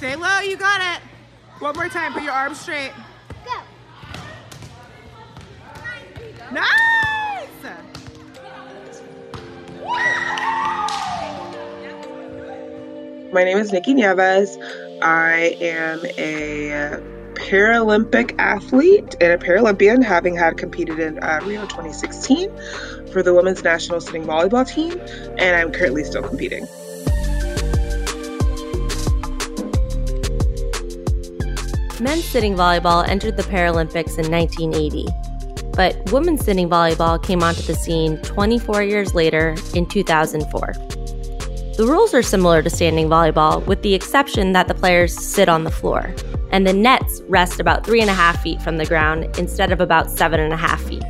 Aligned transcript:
Stay 0.00 0.16
low, 0.16 0.40
you 0.40 0.56
got 0.56 0.80
it. 0.80 1.02
One 1.58 1.76
more 1.76 1.90
time, 1.90 2.14
put 2.14 2.22
your 2.22 2.32
arms 2.32 2.58
straight. 2.58 2.90
Go. 3.44 3.52
Nice! 6.50 6.66
My 13.30 13.44
name 13.44 13.58
is 13.58 13.72
Nicky 13.72 13.92
Nieves. 13.92 14.56
I 15.02 15.58
am 15.60 16.00
a 16.16 16.98
Paralympic 17.34 18.34
athlete 18.38 19.16
and 19.20 19.34
a 19.34 19.36
Paralympian, 19.36 20.02
having 20.02 20.34
had 20.34 20.56
competed 20.56 20.98
in 20.98 21.22
uh, 21.22 21.40
Rio 21.44 21.66
2016 21.66 22.50
for 23.12 23.22
the 23.22 23.34
women's 23.34 23.62
national 23.62 24.00
sitting 24.00 24.24
volleyball 24.24 24.66
team, 24.66 24.98
and 25.36 25.56
I'm 25.56 25.70
currently 25.72 26.04
still 26.04 26.22
competing. 26.22 26.66
Men's 32.00 32.24
sitting 32.24 32.54
volleyball 32.54 33.06
entered 33.06 33.36
the 33.36 33.42
Paralympics 33.42 34.18
in 34.18 34.30
1980, 34.30 35.06
but 35.76 36.10
women's 36.10 36.42
sitting 36.42 36.66
volleyball 36.66 37.22
came 37.22 37.42
onto 37.42 37.60
the 37.60 37.74
scene 37.74 38.16
24 38.22 38.82
years 38.82 39.14
later 39.14 39.54
in 39.74 39.84
2004. 39.84 40.72
The 41.76 41.86
rules 41.86 42.14
are 42.14 42.22
similar 42.22 42.62
to 42.62 42.70
standing 42.70 43.08
volleyball, 43.08 43.66
with 43.66 43.82
the 43.82 43.92
exception 43.92 44.52
that 44.52 44.66
the 44.66 44.74
players 44.74 45.14
sit 45.14 45.50
on 45.50 45.64
the 45.64 45.70
floor, 45.70 46.14
and 46.50 46.66
the 46.66 46.72
nets 46.72 47.20
rest 47.28 47.60
about 47.60 47.84
three 47.84 48.00
and 48.00 48.08
a 48.08 48.14
half 48.14 48.42
feet 48.42 48.62
from 48.62 48.78
the 48.78 48.86
ground 48.86 49.36
instead 49.38 49.70
of 49.70 49.82
about 49.82 50.10
seven 50.10 50.40
and 50.40 50.54
a 50.54 50.56
half 50.56 50.82
feet. 50.84 51.04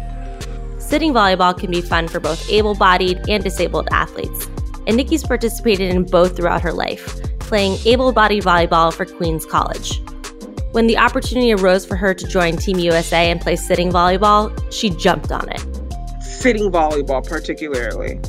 Sitting 0.78 1.12
volleyball 1.12 1.56
can 1.56 1.70
be 1.70 1.80
fun 1.80 2.08
for 2.08 2.18
both 2.18 2.50
able 2.50 2.74
bodied 2.74 3.20
and 3.28 3.44
disabled 3.44 3.88
athletes, 3.92 4.48
and 4.88 4.96
Nicky's 4.96 5.22
participated 5.22 5.94
in 5.94 6.02
both 6.02 6.36
throughout 6.36 6.62
her 6.62 6.72
life, 6.72 7.22
playing 7.38 7.78
able 7.84 8.10
bodied 8.10 8.42
volleyball 8.42 8.92
for 8.92 9.04
Queens 9.04 9.46
College. 9.46 10.02
When 10.72 10.86
the 10.86 10.98
opportunity 10.98 11.52
arose 11.52 11.84
for 11.84 11.96
her 11.96 12.14
to 12.14 12.26
join 12.28 12.56
Team 12.56 12.78
USA 12.78 13.28
and 13.28 13.40
play 13.40 13.56
sitting 13.56 13.90
volleyball, 13.90 14.56
she 14.72 14.90
jumped 14.90 15.32
on 15.32 15.48
it. 15.48 15.60
Sitting 16.22 16.70
volleyball, 16.70 17.26
particularly. 17.26 18.20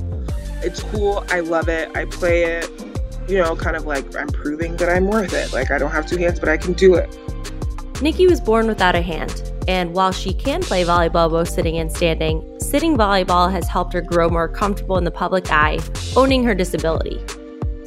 It's 0.64 0.81
cool. 0.81 1.23
I 1.30 1.42
love 1.42 1.69
it. 1.69 1.95
I 1.95 2.06
play 2.06 2.45
it, 2.45 2.67
you 3.28 3.38
know, 3.38 3.56
kind 3.56 3.75
of 3.75 3.86
like 3.86 4.16
I'm 4.16 4.28
proving 4.28 4.75
that 4.78 4.89
I'm 4.89 5.06
worth 5.06 5.34
it. 5.34 5.53
Like 5.53 5.69
I 5.69 5.78
don't 5.78 5.92
have 5.92 6.08
two 6.08 6.17
hands, 6.17 6.39
but 6.39 6.50
I 6.50 6.58
can 6.58 6.73
do 6.73 6.95
it. 6.95 7.16
Nicky 8.02 8.25
was 8.25 8.42
born 8.42 8.66
without 8.66 8.95
a 8.95 9.02
hand, 9.03 9.52
and 9.67 9.94
while 9.94 10.12
she 10.12 10.34
can 10.34 10.64
play 10.64 10.84
volleyball 10.84 11.30
both 11.30 11.50
sitting 11.50 11.78
and 11.78 11.92
standing, 11.92 12.44
sitting 12.59 12.97
volleyball 12.97 13.52
has 13.52 13.67
helped 13.67 13.94
her 13.94 14.02
grow 14.02 14.28
more 14.28 14.47
comfortable 14.47 14.97
in 14.97 15.03
the 15.03 15.12
public 15.12 15.52
eye, 15.52 15.78
owning 16.16 16.44
her 16.44 16.56
disability. 16.56 17.23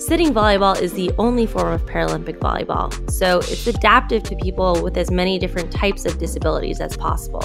Sitting 0.07 0.35
volleyball 0.35 0.79
is 0.79 0.93
the 0.93 1.11
only 1.17 1.47
form 1.47 1.73
of 1.73 1.87
Paralympic 1.87 2.39
volleyball, 2.39 3.11
so 3.11 3.39
it's 3.39 3.67
adaptive 3.67 4.23
to 4.25 4.37
people 4.37 4.83
with 4.83 4.99
as 4.99 5.11
many 5.11 5.39
different 5.39 5.73
types 5.73 6.05
of 6.05 6.19
disabilities 6.19 6.79
as 6.79 6.95
possible. 6.95 7.41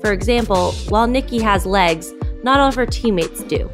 For 0.00 0.10
example, 0.10 0.72
while 0.88 1.06
Nicky 1.06 1.42
has 1.42 1.66
legs, 1.66 2.14
not 2.42 2.58
all 2.58 2.68
of 2.68 2.74
her 2.76 2.86
teammates 2.86 3.42
do. 3.44 3.70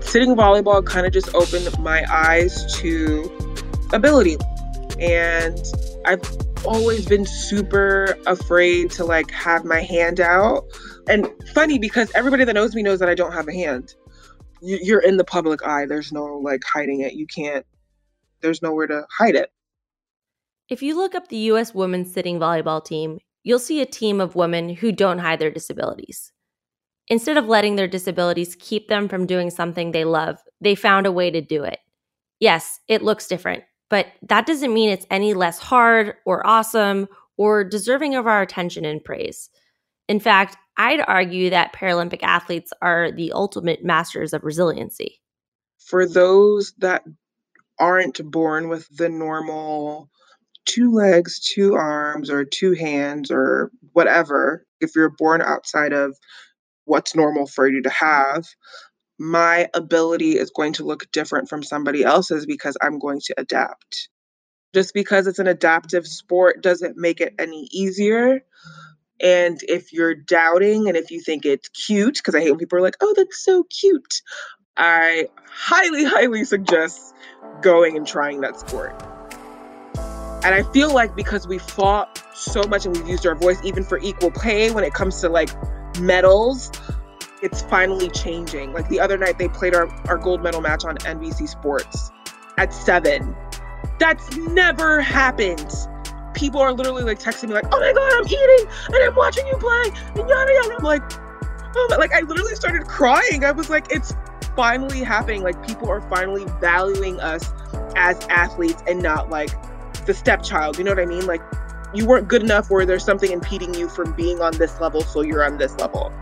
Sitting 0.00 0.34
volleyball 0.34 0.82
kind 0.82 1.04
of 1.04 1.12
just 1.12 1.34
opened 1.34 1.78
my 1.78 2.06
eyes 2.10 2.74
to 2.76 3.30
ability. 3.92 4.38
And 4.98 5.62
I've 6.06 6.22
always 6.64 7.04
been 7.04 7.26
super 7.26 8.16
afraid 8.24 8.90
to 8.92 9.04
like 9.04 9.30
have 9.32 9.62
my 9.62 9.82
hand 9.82 10.20
out. 10.20 10.64
And 11.06 11.28
funny 11.52 11.78
because 11.78 12.10
everybody 12.14 12.44
that 12.44 12.54
knows 12.54 12.74
me 12.74 12.82
knows 12.82 12.98
that 13.00 13.10
I 13.10 13.14
don't 13.14 13.32
have 13.32 13.46
a 13.46 13.52
hand 13.52 13.94
you're 14.66 15.00
in 15.00 15.16
the 15.16 15.24
public 15.24 15.64
eye. 15.64 15.86
There's 15.86 16.12
no 16.12 16.24
like 16.24 16.62
hiding 16.64 17.00
it. 17.00 17.14
You 17.14 17.26
can't, 17.26 17.64
there's 18.40 18.62
nowhere 18.62 18.86
to 18.88 19.06
hide 19.18 19.36
it. 19.36 19.50
If 20.68 20.82
you 20.82 20.96
look 20.96 21.14
up 21.14 21.28
the 21.28 21.36
U.S. 21.36 21.74
women's 21.74 22.12
sitting 22.12 22.40
volleyball 22.40 22.84
team, 22.84 23.18
you'll 23.44 23.60
see 23.60 23.80
a 23.80 23.86
team 23.86 24.20
of 24.20 24.34
women 24.34 24.68
who 24.68 24.90
don't 24.90 25.18
hide 25.18 25.38
their 25.38 25.50
disabilities. 25.50 26.32
Instead 27.08 27.36
of 27.36 27.46
letting 27.46 27.76
their 27.76 27.86
disabilities 27.86 28.56
keep 28.58 28.88
them 28.88 29.08
from 29.08 29.26
doing 29.26 29.48
something 29.48 29.92
they 29.92 30.04
love, 30.04 30.38
they 30.60 30.74
found 30.74 31.06
a 31.06 31.12
way 31.12 31.30
to 31.30 31.40
do 31.40 31.62
it. 31.62 31.78
Yes, 32.40 32.80
it 32.88 33.02
looks 33.02 33.28
different, 33.28 33.62
but 33.88 34.06
that 34.22 34.46
doesn't 34.46 34.74
mean 34.74 34.90
it's 34.90 35.06
any 35.08 35.32
less 35.32 35.58
hard 35.60 36.14
or 36.26 36.44
awesome 36.44 37.06
or 37.36 37.62
deserving 37.62 38.16
of 38.16 38.26
our 38.26 38.42
attention 38.42 38.84
and 38.84 39.04
praise. 39.04 39.48
In 40.08 40.18
fact, 40.18 40.56
I'd 40.76 41.02
argue 41.06 41.50
that 41.50 41.72
Paralympic 41.72 42.22
athletes 42.22 42.72
are 42.82 43.10
the 43.10 43.32
ultimate 43.32 43.84
masters 43.84 44.32
of 44.32 44.44
resiliency. 44.44 45.20
For 45.78 46.06
those 46.06 46.74
that 46.78 47.04
aren't 47.78 48.20
born 48.30 48.68
with 48.68 48.88
the 48.96 49.08
normal 49.08 50.10
two 50.66 50.92
legs, 50.92 51.40
two 51.40 51.74
arms, 51.74 52.30
or 52.30 52.44
two 52.44 52.72
hands, 52.72 53.30
or 53.30 53.70
whatever, 53.92 54.66
if 54.80 54.94
you're 54.94 55.14
born 55.16 55.40
outside 55.40 55.92
of 55.92 56.16
what's 56.84 57.14
normal 57.14 57.46
for 57.46 57.68
you 57.68 57.82
to 57.82 57.90
have, 57.90 58.44
my 59.18 59.68
ability 59.74 60.32
is 60.32 60.50
going 60.50 60.74
to 60.74 60.84
look 60.84 61.10
different 61.12 61.48
from 61.48 61.62
somebody 61.62 62.04
else's 62.04 62.46
because 62.46 62.76
I'm 62.82 62.98
going 62.98 63.20
to 63.26 63.34
adapt. 63.38 64.08
Just 64.74 64.92
because 64.92 65.26
it's 65.26 65.38
an 65.38 65.46
adaptive 65.46 66.06
sport 66.06 66.62
doesn't 66.62 66.96
make 66.96 67.20
it 67.20 67.34
any 67.38 67.68
easier. 67.72 68.40
And 69.20 69.60
if 69.62 69.92
you're 69.92 70.14
doubting 70.14 70.88
and 70.88 70.96
if 70.96 71.10
you 71.10 71.20
think 71.20 71.46
it's 71.46 71.68
cute, 71.68 72.16
because 72.16 72.34
I 72.34 72.40
hate 72.40 72.50
when 72.50 72.58
people 72.58 72.78
are 72.78 72.82
like, 72.82 72.96
oh, 73.00 73.14
that's 73.16 73.42
so 73.42 73.64
cute, 73.64 74.22
I 74.76 75.28
highly, 75.48 76.04
highly 76.06 76.44
suggest 76.44 77.14
going 77.62 77.96
and 77.96 78.06
trying 78.06 78.40
that 78.42 78.58
sport. 78.58 79.02
And 80.44 80.54
I 80.54 80.62
feel 80.72 80.92
like 80.92 81.16
because 81.16 81.48
we 81.48 81.58
fought 81.58 82.22
so 82.34 82.62
much 82.64 82.86
and 82.86 82.96
we've 82.96 83.08
used 83.08 83.26
our 83.26 83.34
voice 83.34 83.58
even 83.64 83.82
for 83.82 83.98
equal 83.98 84.30
pay 84.30 84.70
when 84.70 84.84
it 84.84 84.94
comes 84.94 85.20
to 85.22 85.28
like 85.28 85.50
medals, 85.98 86.70
it's 87.42 87.62
finally 87.62 88.10
changing. 88.10 88.72
Like 88.72 88.88
the 88.88 89.00
other 89.00 89.16
night, 89.16 89.38
they 89.38 89.48
played 89.48 89.74
our, 89.74 89.88
our 90.08 90.18
gold 90.18 90.42
medal 90.42 90.60
match 90.60 90.84
on 90.84 90.96
NBC 90.98 91.48
Sports 91.48 92.10
at 92.58 92.72
seven. 92.72 93.34
That's 93.98 94.36
never 94.36 95.00
happened 95.00 95.74
people 96.36 96.60
are 96.60 96.72
literally 96.72 97.02
like 97.02 97.18
texting 97.18 97.48
me 97.48 97.54
like, 97.54 97.66
"Oh 97.72 97.80
my 97.80 97.92
god, 97.92 98.12
I'm 98.14 98.26
eating 98.26 98.66
and 98.86 99.04
I'm 99.04 99.16
watching 99.16 99.46
you 99.48 99.56
play," 99.56 99.90
and 100.14 100.28
yada 100.28 100.52
yada. 100.52 100.76
I'm 100.78 100.84
like, 100.84 101.02
oh, 101.74 101.96
like 101.98 102.12
I 102.12 102.20
literally 102.20 102.54
started 102.54 102.86
crying. 102.86 103.44
I 103.44 103.50
was 103.50 103.68
like, 103.68 103.90
it's 103.90 104.14
finally 104.54 105.02
happening. 105.02 105.42
Like 105.42 105.66
people 105.66 105.88
are 105.90 106.00
finally 106.02 106.44
valuing 106.60 107.18
us 107.20 107.52
as 107.96 108.24
athletes 108.28 108.82
and 108.86 109.02
not 109.02 109.30
like 109.30 109.50
the 110.06 110.14
stepchild. 110.14 110.78
You 110.78 110.84
know 110.84 110.92
what 110.92 111.00
I 111.00 111.06
mean? 111.06 111.26
Like 111.26 111.42
you 111.94 112.06
weren't 112.06 112.28
good 112.28 112.42
enough, 112.42 112.70
or 112.70 112.84
there's 112.84 113.04
something 113.04 113.32
impeding 113.32 113.74
you 113.74 113.88
from 113.88 114.12
being 114.12 114.40
on 114.40 114.56
this 114.58 114.80
level, 114.80 115.00
so 115.02 115.22
you're 115.22 115.44
on 115.44 115.58
this 115.58 115.76
level. 115.78 116.12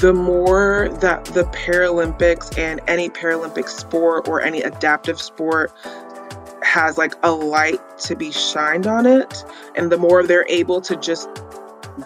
The 0.00 0.12
more 0.12 0.88
that 1.00 1.24
the 1.26 1.44
Paralympics 1.44 2.56
and 2.58 2.80
any 2.88 3.10
Paralympic 3.10 3.68
sport 3.68 4.28
or 4.28 4.40
any 4.40 4.62
adaptive 4.62 5.20
sport 5.20 5.72
has 6.62 6.98
like 6.98 7.14
a 7.22 7.32
light 7.32 7.80
to 7.98 8.14
be 8.14 8.30
shined 8.30 8.86
on 8.86 9.06
it 9.06 9.44
and 9.76 9.90
the 9.90 9.98
more 9.98 10.22
they're 10.22 10.46
able 10.48 10.80
to 10.80 10.96
just 10.96 11.28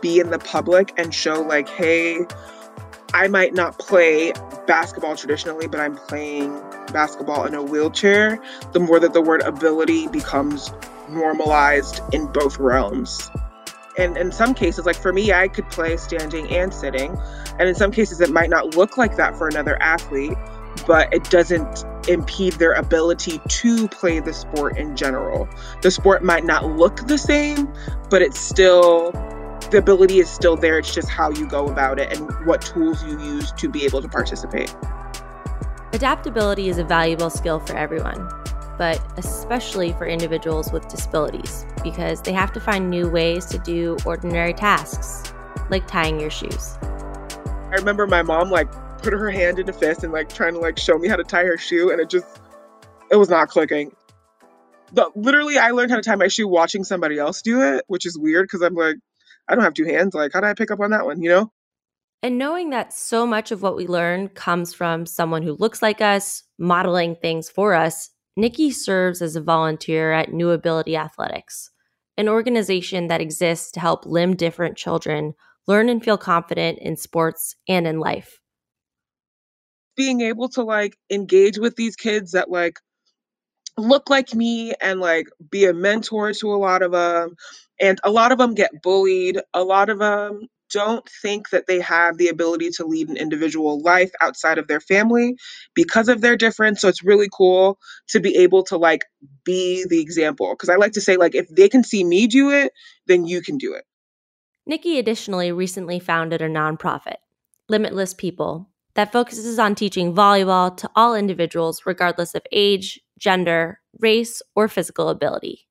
be 0.01 0.19
in 0.19 0.31
the 0.31 0.39
public 0.39 0.93
and 0.97 1.15
show 1.15 1.41
like 1.43 1.69
hey 1.69 2.25
i 3.13 3.29
might 3.29 3.55
not 3.55 3.79
play 3.79 4.33
basketball 4.67 5.17
traditionally 5.17 5.67
but 5.67 5.81
i'm 5.81 5.97
playing 5.97 6.51
basketball 6.93 7.45
in 7.45 7.55
a 7.55 7.63
wheelchair 7.63 8.41
the 8.73 8.81
more 8.81 8.99
that 9.01 9.13
the 9.13 9.21
word 9.21 9.43
ability 9.43 10.09
becomes 10.09 10.71
normalized 11.09 12.01
in 12.13 12.27
both 12.27 12.59
realms. 12.59 13.31
And 13.97 14.17
in 14.17 14.33
some 14.33 14.55
cases 14.55 14.87
like 14.87 14.97
for 14.97 15.13
me 15.13 15.33
i 15.33 15.47
could 15.47 15.71
play 15.71 15.97
standing 15.97 16.49
and 16.51 16.75
sitting 16.75 17.17
and 17.61 17.69
in 17.69 17.77
some 17.77 17.93
cases 17.93 18.21
it 18.21 18.31
might 18.31 18.51
not 18.51 18.75
look 18.75 18.99
like 18.99 19.15
that 19.17 19.37
for 19.37 19.47
another 19.47 19.81
athlete 19.81 20.37
but 20.87 21.13
it 21.13 21.25
doesn't 21.31 21.85
impede 22.09 22.55
their 22.55 22.73
ability 22.73 23.41
to 23.49 23.89
play 23.89 24.21
the 24.21 24.33
sport 24.33 24.77
in 24.77 24.97
general. 24.97 25.49
The 25.83 25.91
sport 25.91 26.23
might 26.23 26.45
not 26.45 26.77
look 26.77 27.07
the 27.07 27.19
same, 27.19 27.73
but 28.11 28.23
it's 28.23 28.39
still 28.39 29.11
the 29.71 29.79
ability 29.79 30.21
is 30.21 30.31
still 30.31 30.57
there. 30.57 30.79
It's 30.79 30.95
just 30.95 31.09
how 31.09 31.31
you 31.31 31.49
go 31.49 31.67
about 31.67 31.99
it 31.99 32.13
and 32.13 32.31
what 32.47 32.61
tools 32.61 33.03
you 33.05 33.19
use 33.19 33.51
to 33.53 33.69
be 33.69 33.85
able 33.85 34.03
to 34.03 34.09
participate. 34.09 34.75
Adaptability 35.93 36.69
is 36.69 36.79
a 36.79 36.85
valuable 36.85 37.31
skill 37.31 37.61
for 37.61 37.77
everyone, 37.77 38.29
but 38.79 39.01
especially 39.17 39.93
for 39.93 40.07
individuals 40.07 40.73
with 40.73 40.87
disabilities 40.89 41.65
because 41.83 42.21
they 42.21 42.33
have 42.33 42.53
to 42.53 42.61
find 42.61 42.91
new 42.91 43.09
ways 43.09 43.47
to 43.47 43.59
do 43.59 43.97
ordinary 44.05 44.53
tasks, 44.53 45.33
like 45.71 45.87
tying 45.87 46.21
your 46.21 46.31
shoes. 46.31 46.77
I 46.83 47.77
remember 47.77 48.07
my 48.07 48.23
mom 48.23 48.51
like 48.51 48.69
put 49.05 49.13
her 49.13 49.31
hand 49.31 49.59
in 49.59 49.69
a 49.69 49.73
fist 49.73 50.03
and 50.03 50.13
like 50.13 50.33
trying 50.33 50.55
to 50.55 50.59
like 50.59 50.79
show 50.79 50.99
me 50.99 51.09
how 51.09 51.17
to 51.17 51.25
tie 51.25 51.45
her 51.45 51.59
shoe 51.59 51.91
and 51.91 52.01
it 52.01 52.09
just 52.09 52.41
it 53.11 53.17
was 53.17 53.29
not 53.29 53.49
clicking 53.49 53.95
but 54.93 55.17
literally 55.17 55.59
i 55.59 55.71
learned 55.71 55.91
how 55.91 55.97
to 55.97 56.03
tie 56.03 56.17
my 56.17 56.29
shoe 56.29 56.49
watching 56.49 56.83
somebody 56.83 57.19
else 57.19 57.43
do 57.43 57.61
it 57.61 57.85
which 57.87 58.07
is 58.07 58.19
weird 58.19 58.45
because 58.45 58.63
i'm 58.63 58.75
like 58.75 58.97
i 59.49 59.55
don't 59.55 59.63
have 59.63 59.75
two 59.75 59.85
hands 59.85 60.15
like 60.15 60.33
how 60.33 60.41
did 60.41 60.49
i 60.49 60.55
pick 60.55 60.71
up 60.71 60.81
on 60.81 60.91
that 60.91 61.05
one 61.05 61.23
you 61.23 61.29
know 61.29 61.53
and 62.23 62.39
knowing 62.39 62.71
that 62.71 62.95
so 62.95 63.27
much 63.27 63.53
of 63.53 63.61
what 63.61 63.77
we 63.77 63.87
learn 63.87 64.29
comes 64.29 64.73
from 64.73 65.05
someone 65.05 65.43
who 65.43 65.53
looks 65.53 65.83
like 65.83 66.01
us 66.01 66.43
modeling 66.59 67.15
things 67.15 67.51
for 67.51 67.75
us 67.75 68.11
Nicky 68.37 68.73
serves 68.73 69.23
as 69.23 69.37
a 69.37 69.41
volunteer 69.41 70.13
at 70.13 70.33
New 70.33 70.51
Ability 70.51 70.97
Athletics, 70.97 71.71
an 72.17 72.29
organization 72.29 73.07
that 73.07 73.21
exists 73.21 73.71
to 73.73 73.81
help 73.81 74.07
limb 74.07 74.35
different 74.35 74.77
children 74.77 75.35
learn 75.69 75.89
and 75.89 76.03
feel 76.03 76.19
confident 76.19 76.79
in 76.81 76.97
sports 76.97 77.55
and 77.69 77.87
in 77.87 78.01
life. 78.01 78.41
Being 79.97 80.21
able 80.23 80.49
to 80.51 80.63
like 80.63 80.97
engage 81.11 81.59
with 81.59 81.77
these 81.77 81.97
kids 81.97 82.33
that 82.33 82.51
like 82.51 82.79
look 83.77 84.11
like 84.11 84.35
me 84.35 84.73
and 84.81 85.01
like 85.01 85.29
be 85.51 85.65
a 85.65 85.75
mentor 85.75 86.33
to 86.33 86.53
a 86.53 86.57
lot 86.57 86.83
of 86.83 86.93
them. 86.93 87.37
And 87.81 87.99
a 88.05 88.11
lot 88.11 88.33
of 88.33 88.39
them 88.39 88.55
get 88.55 88.83
bullied. 88.83 89.41
A 89.53 89.65
lot 89.65 89.91
of 89.91 89.99
them 89.99 90.49
don't 90.73 91.09
think 91.23 91.51
that 91.51 91.67
they 91.67 91.81
have 91.81 92.19
the 92.19 92.29
ability 92.29 92.71
to 92.71 92.85
lead 92.85 93.09
an 93.09 93.17
individual 93.17 93.81
life 93.81 94.11
outside 94.21 94.59
of 94.59 94.67
their 94.67 94.81
family 94.81 95.37
because 95.75 96.09
of 96.09 96.21
their 96.21 96.37
difference. 96.37 96.81
So 96.81 96.89
it's 96.89 97.05
really 97.05 97.29
cool 97.33 97.79
to 98.09 98.21
be 98.21 98.37
able 98.37 98.65
to 98.65 98.77
like 98.77 99.05
be 99.45 99.85
the 99.89 100.01
example. 100.01 100.53
Because 100.53 100.69
I 100.69 100.77
like 100.77 100.93
to 100.93 101.01
say, 101.01 101.17
like, 101.17 101.35
if 101.35 101.49
they 101.49 101.69
can 101.69 101.85
see 101.85 102.03
me 102.05 102.27
do 102.27 102.51
it, 102.51 102.73
then 103.07 103.27
you 103.27 103.43
can 103.43 103.59
do 103.59 103.75
it. 103.75 103.85
Nicky 104.67 104.99
additionally 104.99 105.53
recently 105.53 106.01
founded 106.01 106.41
a 106.43 106.49
nonprofit, 106.49 107.17
Limitless 107.69 108.15
People, 108.15 108.71
that 108.95 109.13
focuses 109.13 109.59
on 109.59 109.75
teaching 109.75 110.15
volleyball 110.15 110.77
to 110.77 110.91
all 110.95 111.15
individuals, 111.15 111.83
regardless 111.85 112.35
of 112.35 112.43
age, 112.53 113.01
gender, 113.19 113.81
race, 114.01 114.41
or 114.55 114.69
physical 114.69 115.09
ability. 115.09 115.67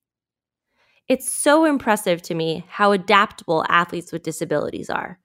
It's 1.08 1.32
so 1.32 1.66
impressive 1.66 2.22
to 2.24 2.36
me 2.36 2.66
how 2.70 2.92
adaptable 2.92 3.66
athletes 3.70 4.12
with 4.12 4.24
disabilities 4.24 4.90
are. 4.90 5.20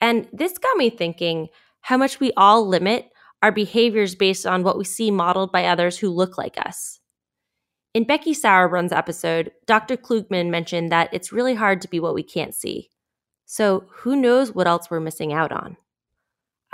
And 0.00 0.28
this 0.32 0.58
got 0.58 0.76
me 0.76 0.90
thinking 0.90 1.48
how 1.80 1.96
much 1.96 2.20
we 2.20 2.32
all 2.36 2.66
limit 2.66 3.10
our 3.42 3.52
behaviors 3.52 4.14
based 4.14 4.46
on 4.46 4.62
what 4.62 4.78
we 4.78 4.84
see 4.84 5.10
modeled 5.10 5.52
by 5.52 5.66
others 5.66 5.98
who 5.98 6.10
look 6.10 6.36
like 6.36 6.58
us. 6.58 7.00
In 7.94 8.04
Becky 8.04 8.34
Sauerbrunn's 8.34 8.92
episode, 8.92 9.52
Dr. 9.66 9.96
Klugman 9.96 10.50
mentioned 10.50 10.92
that 10.92 11.08
it's 11.12 11.32
really 11.32 11.54
hard 11.54 11.80
to 11.82 11.88
be 11.88 12.00
what 12.00 12.14
we 12.14 12.22
can't 12.22 12.54
see. 12.54 12.90
So, 13.46 13.84
who 13.90 14.16
knows 14.16 14.52
what 14.52 14.66
else 14.66 14.90
we're 14.90 15.00
missing 15.00 15.32
out 15.32 15.52
on? 15.52 15.76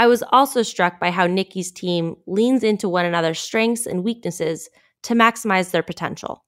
I 0.02 0.08
was 0.08 0.24
also 0.32 0.64
struck 0.64 0.98
by 0.98 1.12
how 1.12 1.28
Nicky's 1.28 1.70
team 1.70 2.16
leans 2.26 2.64
into 2.64 2.88
one 2.88 3.04
another's 3.04 3.38
strengths 3.38 3.86
and 3.86 4.02
weaknesses 4.02 4.68
to 5.02 5.14
maximize 5.14 5.70
their 5.70 5.84
potential. 5.84 6.42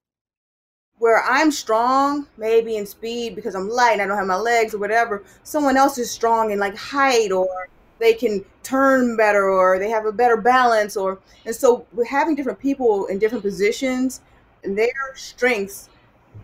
Where 0.98 1.22
I'm 1.22 1.52
strong, 1.52 2.26
maybe 2.36 2.74
in 2.76 2.84
speed 2.84 3.36
because 3.36 3.54
I'm 3.54 3.68
light 3.68 3.92
and 3.92 4.02
I 4.02 4.06
don't 4.06 4.16
have 4.16 4.26
my 4.26 4.34
legs 4.34 4.74
or 4.74 4.78
whatever, 4.78 5.22
someone 5.44 5.76
else 5.76 5.98
is 5.98 6.10
strong 6.10 6.50
in 6.50 6.58
like 6.58 6.76
height 6.76 7.30
or 7.30 7.68
they 8.00 8.12
can 8.12 8.44
turn 8.64 9.16
better 9.16 9.48
or 9.48 9.78
they 9.78 9.88
have 9.88 10.04
a 10.04 10.10
better 10.10 10.36
balance 10.36 10.96
or 10.96 11.20
and 11.46 11.54
so 11.54 11.86
with 11.92 12.08
having 12.08 12.34
different 12.34 12.58
people 12.58 13.06
in 13.06 13.20
different 13.20 13.44
positions 13.44 14.20
and 14.64 14.76
their 14.76 15.14
strengths 15.14 15.90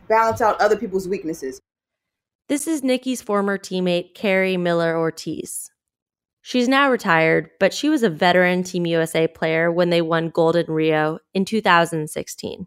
balance 0.06 0.40
out 0.40 0.60
other 0.60 0.76
people's 0.76 1.08
weaknesses. 1.08 1.60
This 2.46 2.68
is 2.68 2.84
Nicky's 2.84 3.20
former 3.20 3.58
teammate, 3.58 4.14
Kari 4.14 4.56
Miller 4.56 4.96
Ortiz. 4.96 5.72
She's 6.42 6.68
now 6.68 6.90
retired, 6.90 7.50
but 7.60 7.74
she 7.74 7.88
was 7.88 8.02
a 8.02 8.10
veteran 8.10 8.62
Team 8.62 8.86
USA 8.86 9.28
player 9.28 9.70
when 9.70 9.90
they 9.90 10.00
won 10.00 10.30
gold 10.30 10.56
in 10.56 10.66
Rio 10.66 11.18
in 11.34 11.44
2016. 11.44 12.66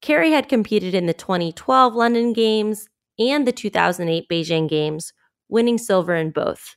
Kari 0.00 0.30
had 0.32 0.48
competed 0.48 0.94
in 0.94 1.06
the 1.06 1.14
2012 1.14 1.94
London 1.94 2.32
Games 2.32 2.88
and 3.18 3.46
the 3.46 3.52
2008 3.52 4.28
Beijing 4.28 4.68
Games, 4.68 5.12
winning 5.48 5.78
silver 5.78 6.14
in 6.14 6.30
both. 6.30 6.76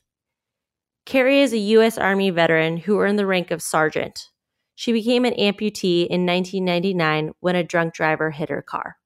Kari 1.06 1.40
is 1.40 1.52
a 1.52 1.58
U.S. 1.58 1.98
Army 1.98 2.30
veteran 2.30 2.78
who 2.78 3.00
earned 3.00 3.18
the 3.18 3.26
rank 3.26 3.50
of 3.50 3.62
sergeant. 3.62 4.30
She 4.74 4.92
became 4.92 5.24
an 5.24 5.34
amputee 5.34 6.06
in 6.06 6.26
1999 6.26 7.32
when 7.40 7.56
a 7.56 7.64
drunk 7.64 7.94
driver 7.94 8.30
hit 8.30 8.50
her 8.50 8.60
car. 8.60 8.96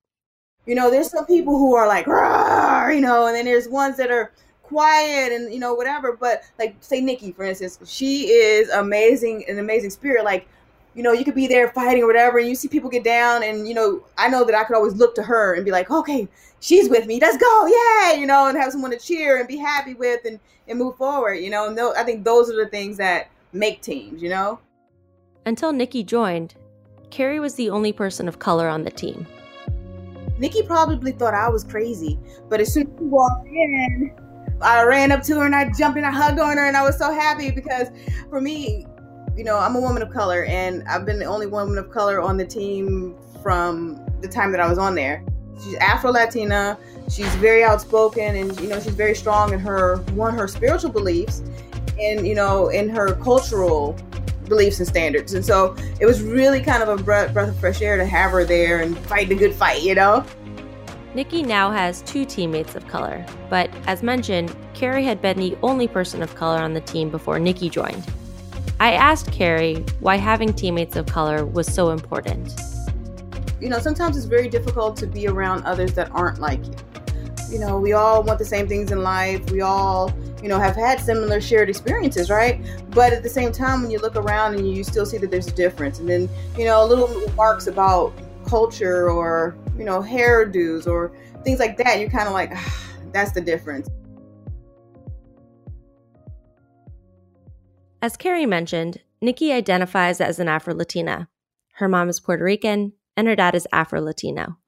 You 0.66 0.74
know, 0.74 0.90
there's 0.90 1.10
some 1.10 1.26
people 1.26 1.58
who 1.58 1.74
are 1.74 1.86
like, 1.86 2.06
you 2.06 3.00
know, 3.00 3.26
and 3.26 3.36
then 3.36 3.44
there's 3.44 3.68
ones 3.68 3.96
that 3.98 4.10
are 4.10 4.32
quiet 4.70 5.32
and 5.32 5.52
you 5.52 5.58
know 5.58 5.75
whatever 5.75 6.17
but 6.17 6.44
like 6.61 6.76
say 6.81 7.00
Nicky 7.00 7.32
for 7.32 7.44
instance 7.44 7.78
she 7.84 8.28
is 8.28 8.69
amazing 8.70 9.44
an 9.49 9.58
amazing 9.58 9.90
spirit 9.90 10.25
like 10.25 10.46
you 10.94 11.02
know 11.02 11.12
you 11.12 11.25
could 11.25 11.34
be 11.34 11.49
there 11.49 11.69
fighting 11.70 12.05
or 12.05 12.06
whatever 12.06 12.38
and 12.38 12.49
you 12.49 12.55
see 12.55 12.69
people 12.69 12.88
get 12.88 13.02
down 13.02 13.43
and 13.43 13.67
you 13.67 13.75
know 13.75 14.05
i 14.17 14.28
know 14.28 14.44
that 14.44 14.55
i 14.55 14.62
could 14.64 14.76
always 14.76 14.94
look 14.94 15.14
to 15.14 15.22
her 15.22 15.55
and 15.55 15.64
be 15.64 15.72
like 15.72 15.90
okay 15.90 16.28
she's 16.61 16.88
with 16.88 17.06
me 17.06 17.19
let's 17.20 17.37
go 17.37 17.67
yeah 17.67 18.12
you 18.12 18.26
know 18.26 18.46
and 18.46 18.56
have 18.56 18.70
someone 18.70 18.93
to 18.93 18.99
cheer 18.99 19.38
and 19.38 19.49
be 19.49 19.56
happy 19.56 19.94
with 19.94 20.20
and 20.25 20.38
and 20.69 20.78
move 20.78 20.96
forward 20.96 21.34
you 21.34 21.50
know 21.50 21.66
and 21.66 21.76
th- 21.76 21.93
i 21.96 22.05
think 22.05 22.25
those 22.25 22.49
are 22.49 22.56
the 22.56 22.70
things 22.70 22.96
that 22.96 23.28
make 23.52 23.82
teams 23.82 24.23
you 24.23 24.28
know? 24.28 24.61
Until 25.46 25.73
Nicky 25.73 26.05
joined 26.05 26.55
Kari 27.11 27.40
was 27.40 27.55
the 27.56 27.70
only 27.70 27.93
person 27.93 28.28
of 28.28 28.38
color 28.38 28.69
on 28.69 28.84
the 28.84 28.90
team. 28.90 29.26
Nicky 30.38 30.62
probably 30.62 31.12
thought 31.12 31.34
i 31.34 31.49
was 31.49 31.64
crazy 31.64 32.19
but 32.49 32.61
as 32.61 32.73
soon 32.73 32.87
as 32.87 32.99
she 32.99 33.05
walked 33.05 33.46
in 33.46 34.12
I 34.62 34.84
ran 34.84 35.12
up 35.12 35.22
to 35.24 35.36
her 35.36 35.46
and 35.46 35.54
I 35.54 35.70
jumped 35.70 35.96
and 35.96 36.06
I 36.06 36.10
hugged 36.10 36.38
on 36.38 36.56
her 36.56 36.66
and 36.66 36.76
I 36.76 36.82
was 36.82 36.98
so 36.98 37.12
happy 37.12 37.50
because 37.50 37.88
for 38.28 38.40
me, 38.40 38.86
you 39.36 39.44
know, 39.44 39.58
I'm 39.58 39.74
a 39.76 39.80
woman 39.80 40.02
of 40.02 40.10
color 40.10 40.44
and 40.44 40.86
I've 40.88 41.06
been 41.06 41.18
the 41.18 41.24
only 41.24 41.46
woman 41.46 41.78
of 41.78 41.90
color 41.90 42.20
on 42.20 42.36
the 42.36 42.44
team 42.44 43.16
from 43.42 44.04
the 44.20 44.28
time 44.28 44.52
that 44.52 44.60
I 44.60 44.68
was 44.68 44.78
on 44.78 44.94
there. 44.94 45.24
She's 45.62 45.76
Afro 45.76 46.10
Latina. 46.10 46.78
She's 47.08 47.34
very 47.36 47.64
outspoken 47.64 48.36
and 48.36 48.58
you 48.60 48.68
know 48.68 48.80
she's 48.80 48.94
very 48.94 49.14
strong 49.14 49.52
in 49.52 49.58
her 49.60 49.96
one 50.12 50.34
her 50.34 50.46
spiritual 50.46 50.90
beliefs 50.90 51.42
and 52.00 52.26
you 52.26 52.34
know 52.34 52.68
in 52.68 52.88
her 52.88 53.14
cultural 53.16 53.98
beliefs 54.50 54.78
and 54.78 54.86
standards. 54.86 55.32
And 55.32 55.44
so 55.44 55.74
it 55.98 56.04
was 56.04 56.22
really 56.22 56.60
kind 56.60 56.82
of 56.82 56.88
a 56.88 57.02
breath, 57.02 57.32
breath 57.32 57.48
of 57.48 57.56
fresh 57.58 57.80
air 57.80 57.96
to 57.96 58.04
have 58.04 58.32
her 58.32 58.44
there 58.44 58.80
and 58.80 58.98
fight 58.98 59.30
the 59.30 59.34
good 59.34 59.54
fight, 59.54 59.82
you 59.82 59.94
know. 59.94 60.26
Nicky 61.12 61.42
now 61.42 61.72
has 61.72 62.02
two 62.02 62.24
teammates 62.24 62.76
of 62.76 62.86
color, 62.86 63.26
but 63.48 63.68
as 63.88 64.00
mentioned, 64.00 64.54
Kari 64.74 65.02
had 65.02 65.20
been 65.20 65.38
the 65.38 65.58
only 65.60 65.88
person 65.88 66.22
of 66.22 66.32
color 66.36 66.60
on 66.60 66.72
the 66.72 66.80
team 66.80 67.10
before 67.10 67.40
Nicky 67.40 67.68
joined. 67.68 68.06
I 68.78 68.92
asked 68.92 69.32
Kari 69.32 69.84
why 69.98 70.16
having 70.16 70.52
teammates 70.52 70.94
of 70.94 71.06
color 71.06 71.44
was 71.44 71.66
so 71.66 71.90
important. 71.90 72.54
You 73.60 73.68
know, 73.68 73.80
sometimes 73.80 74.16
it's 74.16 74.26
very 74.26 74.48
difficult 74.48 74.96
to 74.98 75.06
be 75.08 75.26
around 75.26 75.64
others 75.64 75.94
that 75.94 76.12
aren't 76.12 76.38
like 76.38 76.64
you. 76.64 76.76
You 77.50 77.58
know, 77.58 77.80
we 77.80 77.92
all 77.92 78.22
want 78.22 78.38
the 78.38 78.44
same 78.44 78.68
things 78.68 78.92
in 78.92 79.02
life. 79.02 79.50
We 79.50 79.62
all, 79.62 80.14
you 80.40 80.48
know, 80.48 80.60
have 80.60 80.76
had 80.76 81.00
similar 81.00 81.40
shared 81.40 81.68
experiences, 81.68 82.30
right? 82.30 82.64
But 82.90 83.12
at 83.12 83.24
the 83.24 83.28
same 83.28 83.50
time, 83.50 83.82
when 83.82 83.90
you 83.90 83.98
look 83.98 84.14
around 84.14 84.54
and 84.54 84.72
you 84.72 84.84
still 84.84 85.04
see 85.04 85.18
that 85.18 85.32
there's 85.32 85.48
a 85.48 85.52
difference, 85.52 85.98
and 85.98 86.08
then, 86.08 86.28
you 86.56 86.66
know, 86.66 86.86
little 86.86 87.08
remarks 87.08 87.66
about 87.66 88.12
culture 88.46 89.11
or 89.11 89.56
you 89.80 89.87
know 89.87 90.02
hairdos 90.02 90.87
or 90.87 91.16
things 91.42 91.58
like 91.58 91.78
that 91.78 91.99
you're 91.99 92.10
kind 92.10 92.28
of 92.28 92.34
like 92.34 92.52
ah, 92.54 92.87
that's 93.12 93.32
the 93.32 93.40
difference. 93.40 93.88
As 98.02 98.16
Kari 98.16 98.46
mentioned 98.46 98.99
Nicky 99.22 99.52
identifies 99.52 100.20
as 100.20 100.38
an 100.38 100.49
afro-latina. 100.49 101.28
Her 101.75 101.88
mom 101.88 102.10
is 102.10 102.20
puerto 102.20 102.44
rican 102.44 102.92
and 103.16 103.26
her 103.26 103.34
dad 103.34 103.54
is 103.54 103.66
afro-latino. 103.72 104.58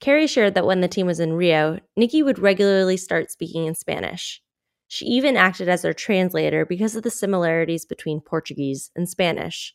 Carrie 0.00 0.26
shared 0.26 0.54
that 0.54 0.66
when 0.66 0.80
the 0.80 0.88
team 0.88 1.06
was 1.06 1.18
in 1.18 1.32
rio 1.32 1.80
Nicky 1.96 2.22
would 2.22 2.38
regularly 2.38 2.96
start 2.96 3.32
speaking 3.32 3.66
in 3.66 3.74
spanish. 3.74 4.40
She 4.86 5.06
even 5.06 5.36
acted 5.36 5.68
as 5.68 5.82
their 5.82 5.92
translator 5.92 6.64
because 6.64 6.94
of 6.94 7.02
the 7.02 7.10
similarities 7.10 7.84
between 7.84 8.20
portuguese 8.20 8.92
and 8.94 9.08
spanish. 9.08 9.74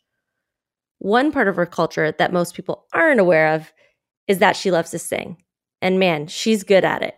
One 0.99 1.33
part 1.33 1.49
of 1.49 1.57
her 1.57 1.65
culture 1.65 2.13
that 2.13 2.31
most 2.31 2.55
people 2.55 2.85
aren't 2.93 3.19
aware 3.19 3.53
of 3.53 3.73
is 4.31 4.39
that 4.39 4.55
she 4.55 4.71
loves 4.71 4.91
to 4.91 4.99
sing. 4.99 5.37
And 5.81 5.99
man, 5.99 6.27
she's 6.27 6.63
good 6.63 6.85
at 6.85 7.01
it. 7.03 7.17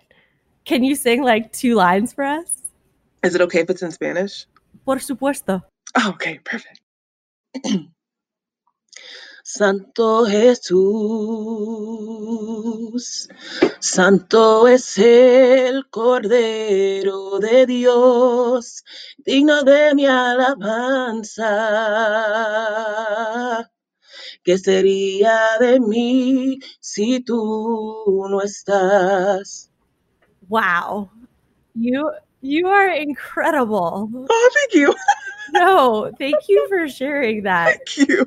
Can 0.66 0.84
you 0.84 0.96
sing 0.96 1.22
like 1.22 1.54
two 1.54 1.76
lines 1.76 2.12
for 2.12 2.24
us? 2.24 2.64
Is 3.24 3.36
it 3.36 3.42
okay 3.42 3.60
if 3.62 3.70
it's 3.70 3.84
in 3.84 3.92
Spanish? 3.92 4.48
Por 4.84 4.98
supuesto. 4.98 5.62
Oh, 5.96 6.10
okay, 6.16 6.40
perfect. 6.44 6.82
Santo 9.46 10.26
Jesús, 10.26 10.74
Santo 13.80 14.68
es 14.68 14.98
el 14.98 15.90
Cordero 15.90 17.40
de 17.40 17.66
Dios, 17.66 18.84
digno 19.18 19.64
de 19.64 19.94
mi 19.94 20.06
alabanza. 20.08 21.44
¿Qué 24.44 24.58
sería 24.58 25.40
de 25.60 25.80
mí 25.80 26.60
si 26.82 27.22
tú 27.22 28.28
no 28.30 28.42
estás? 28.42 29.72
Wow. 30.50 31.10
You 31.76 32.12
you 32.42 32.68
are 32.68 32.90
incredible. 32.90 34.10
Oh, 34.30 34.50
thank 34.54 34.74
you. 34.74 34.94
no, 35.54 36.12
thank 36.20 36.36
you 36.50 36.68
for 36.68 36.90
sharing 36.90 37.44
that. 37.44 37.78
Thank 37.96 38.10
you. 38.10 38.26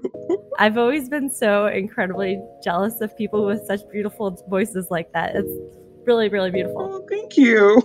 I've 0.58 0.78
always 0.78 1.10
been 1.10 1.30
so 1.30 1.66
incredibly 1.66 2.40
jealous 2.64 3.02
of 3.02 3.14
people 3.18 3.44
with 3.44 3.60
such 3.66 3.80
beautiful 3.92 4.42
voices 4.48 4.86
like 4.90 5.12
that. 5.12 5.36
It's 5.36 5.52
really, 6.06 6.30
really 6.30 6.50
beautiful. 6.50 6.90
Oh, 6.94 7.06
thank 7.10 7.36
you. 7.36 7.82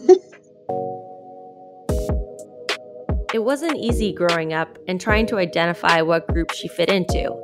It 3.34 3.44
wasn't 3.44 3.76
easy 3.78 4.14
growing 4.14 4.54
up 4.54 4.78
and 4.88 5.02
trying 5.02 5.26
to 5.28 5.38
identify 5.38 6.02
what 6.02 6.28
group 6.28 6.52
she 6.52 6.70
fit 6.70 6.90
into. 6.90 7.38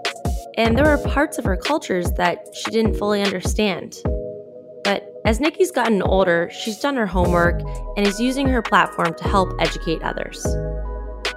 And 0.58 0.76
there 0.76 0.86
were 0.86 0.98
parts 1.10 1.38
of 1.38 1.46
her 1.46 1.56
cultures 1.56 2.12
that 2.14 2.48
she 2.54 2.72
didn't 2.72 2.96
fully 2.96 3.22
understand. 3.22 4.02
But 4.84 5.08
as 5.24 5.40
Nicky's 5.40 5.72
gotten 5.72 6.02
older, 6.02 6.50
she's 6.52 6.80
done 6.80 6.96
her 6.96 7.06
homework 7.06 7.62
and 7.96 8.08
is 8.08 8.20
using 8.20 8.48
her 8.48 8.64
platform 8.64 9.14
to 9.14 9.24
help 9.24 9.54
educate 9.60 10.02
others. 10.02 10.42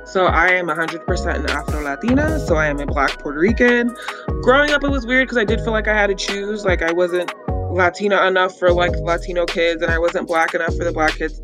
So 0.07 0.25
I 0.25 0.49
am 0.49 0.69
100% 0.69 1.35
an 1.35 1.51
Afro 1.51 1.83
Latina. 1.83 2.41
So 2.41 2.57
I 2.57 2.67
am 2.67 2.81
a 2.81 2.87
Black 2.87 3.19
Puerto 3.19 3.39
Rican. 3.39 3.95
Growing 4.43 4.71
up, 4.71 4.83
it 4.83 4.91
was 4.91 5.07
weird 5.07 5.29
because 5.29 5.37
I 5.37 5.45
did 5.45 5.61
feel 5.61 5.73
like 5.73 5.87
I 5.87 5.95
had 5.95 6.07
to 6.07 6.15
choose. 6.15 6.65
Like 6.65 6.81
I 6.81 6.91
wasn't 6.91 7.33
Latina 7.71 8.27
enough 8.27 8.59
for 8.59 8.73
like 8.73 8.97
Latino 8.97 9.45
kids, 9.45 9.83
and 9.83 9.93
I 9.93 9.99
wasn't 9.99 10.27
Black 10.27 10.55
enough 10.55 10.75
for 10.77 10.85
the 10.85 10.93
Black 10.93 11.17
kids. 11.17 11.41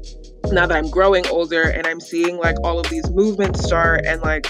Now 0.51 0.67
that 0.67 0.77
I'm 0.77 0.91
growing 0.91 1.27
older 1.29 1.63
and 1.63 1.87
I'm 1.87 2.01
seeing 2.01 2.39
like 2.39 2.57
all 2.65 2.81
of 2.81 2.89
these 2.89 3.09
movements 3.11 3.65
start 3.65 4.05
and 4.07 4.23
like 4.23 4.47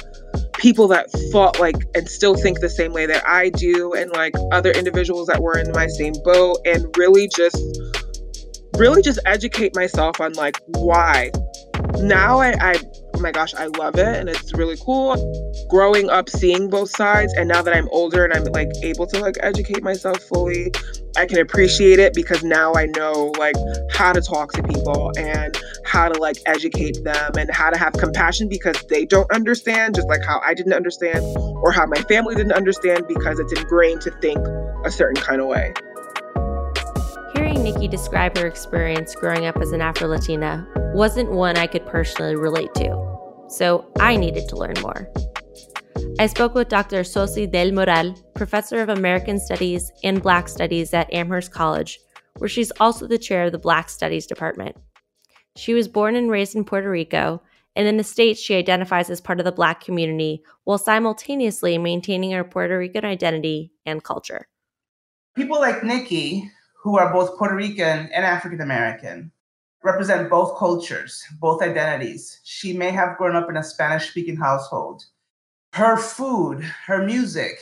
people 0.58 0.88
that 0.88 1.10
fought 1.32 1.60
like 1.60 1.76
and 1.94 2.08
still 2.08 2.34
think 2.34 2.60
the 2.60 2.68
same 2.70 2.92
way 2.92 3.06
that 3.06 3.26
I 3.28 3.50
do, 3.50 3.94
and 3.94 4.10
like 4.12 4.34
other 4.52 4.70
individuals 4.70 5.26
that 5.28 5.40
were 5.42 5.58
in 5.58 5.70
my 5.72 5.86
same 5.86 6.14
boat, 6.24 6.58
and 6.64 6.86
really 6.96 7.28
just 7.28 7.56
really 8.76 9.02
just 9.02 9.18
educate 9.24 9.74
myself 9.74 10.20
on 10.20 10.32
like 10.34 10.58
why. 10.66 11.30
Now 12.00 12.40
I, 12.40 12.54
I 12.60 12.74
oh 13.16 13.20
my 13.20 13.30
gosh, 13.30 13.54
I 13.54 13.66
love 13.66 13.96
it 13.96 14.16
and 14.16 14.28
it's 14.28 14.52
really 14.52 14.76
cool. 14.76 15.16
Growing 15.68 16.10
up 16.10 16.28
seeing 16.28 16.68
both 16.68 16.90
sides 16.90 17.32
and 17.34 17.48
now 17.48 17.62
that 17.62 17.74
I'm 17.74 17.88
older 17.90 18.24
and 18.24 18.32
I'm 18.34 18.44
like 18.52 18.68
able 18.82 19.06
to 19.06 19.18
like 19.20 19.36
educate 19.40 19.82
myself 19.82 20.20
fully, 20.24 20.70
I 21.16 21.24
can 21.24 21.38
appreciate 21.38 21.98
it 21.98 22.12
because 22.12 22.44
now 22.44 22.74
I 22.74 22.86
know 22.86 23.32
like 23.38 23.56
how 23.90 24.12
to 24.12 24.20
talk 24.20 24.52
to 24.52 24.62
people 24.62 25.12
and 25.16 25.58
how 25.86 26.10
to 26.10 26.20
like 26.20 26.36
educate 26.44 27.02
them 27.04 27.32
and 27.38 27.50
how 27.50 27.70
to 27.70 27.78
have 27.78 27.94
compassion 27.94 28.48
because 28.48 28.76
they 28.90 29.06
don't 29.06 29.30
understand 29.32 29.94
just 29.94 30.08
like 30.08 30.22
how 30.22 30.40
I 30.44 30.52
didn't 30.52 30.74
understand 30.74 31.24
or 31.38 31.72
how 31.72 31.86
my 31.86 32.02
family 32.02 32.34
didn't 32.34 32.52
understand 32.52 33.08
because 33.08 33.38
it's 33.38 33.52
ingrained 33.58 34.02
to 34.02 34.10
think 34.20 34.46
a 34.84 34.90
certain 34.90 35.22
kind 35.22 35.40
of 35.40 35.46
way. 35.46 35.72
Hearing 37.34 37.62
Nicky 37.62 37.88
describe 37.88 38.36
her 38.38 38.46
experience 38.46 39.14
growing 39.14 39.46
up 39.46 39.56
as 39.58 39.72
an 39.72 39.80
Afro 39.80 40.08
Latina 40.08 40.66
wasn't 40.94 41.30
one 41.30 41.56
I 41.56 41.66
could 41.66 41.86
personally 41.86 42.36
relate 42.36 42.72
to 42.74 43.16
so 43.48 43.90
I 43.98 44.16
needed 44.16 44.48
to 44.48 44.56
learn 44.56 44.74
more. 44.80 45.08
I 46.18 46.26
spoke 46.26 46.54
with 46.54 46.68
Dr. 46.68 47.00
Sosi 47.00 47.50
del 47.50 47.72
Moral, 47.72 48.14
professor 48.34 48.80
of 48.80 48.88
American 48.88 49.38
Studies 49.38 49.92
and 50.02 50.22
Black 50.22 50.48
Studies 50.48 50.94
at 50.94 51.12
Amherst 51.12 51.52
College, 51.52 51.98
where 52.38 52.48
she's 52.48 52.72
also 52.80 53.06
the 53.06 53.18
chair 53.18 53.44
of 53.44 53.52
the 53.52 53.58
Black 53.58 53.88
Studies 53.88 54.26
Department. 54.26 54.76
She 55.56 55.74
was 55.74 55.88
born 55.88 56.16
and 56.16 56.30
raised 56.30 56.54
in 56.54 56.64
Puerto 56.64 56.90
Rico, 56.90 57.42
and 57.74 57.86
in 57.86 57.98
the 57.98 58.04
States, 58.04 58.40
she 58.40 58.54
identifies 58.54 59.10
as 59.10 59.20
part 59.20 59.38
of 59.38 59.44
the 59.44 59.52
Black 59.52 59.82
community 59.82 60.42
while 60.64 60.78
simultaneously 60.78 61.76
maintaining 61.76 62.32
her 62.32 62.44
Puerto 62.44 62.78
Rican 62.78 63.04
identity 63.04 63.72
and 63.84 64.02
culture. 64.02 64.48
People 65.34 65.60
like 65.60 65.84
Nicky, 65.84 66.50
who 66.86 66.96
are 66.96 67.12
both 67.12 67.36
Puerto 67.36 67.56
Rican 67.56 68.08
and 68.14 68.24
African 68.24 68.60
American, 68.60 69.32
represent 69.82 70.30
both 70.30 70.56
cultures, 70.56 71.20
both 71.40 71.60
identities. 71.60 72.38
She 72.44 72.72
may 72.72 72.92
have 72.92 73.18
grown 73.18 73.34
up 73.34 73.50
in 73.50 73.56
a 73.56 73.64
Spanish 73.64 74.08
speaking 74.08 74.36
household. 74.36 75.04
Her 75.72 75.96
food, 75.96 76.62
her 76.86 77.04
music, 77.04 77.58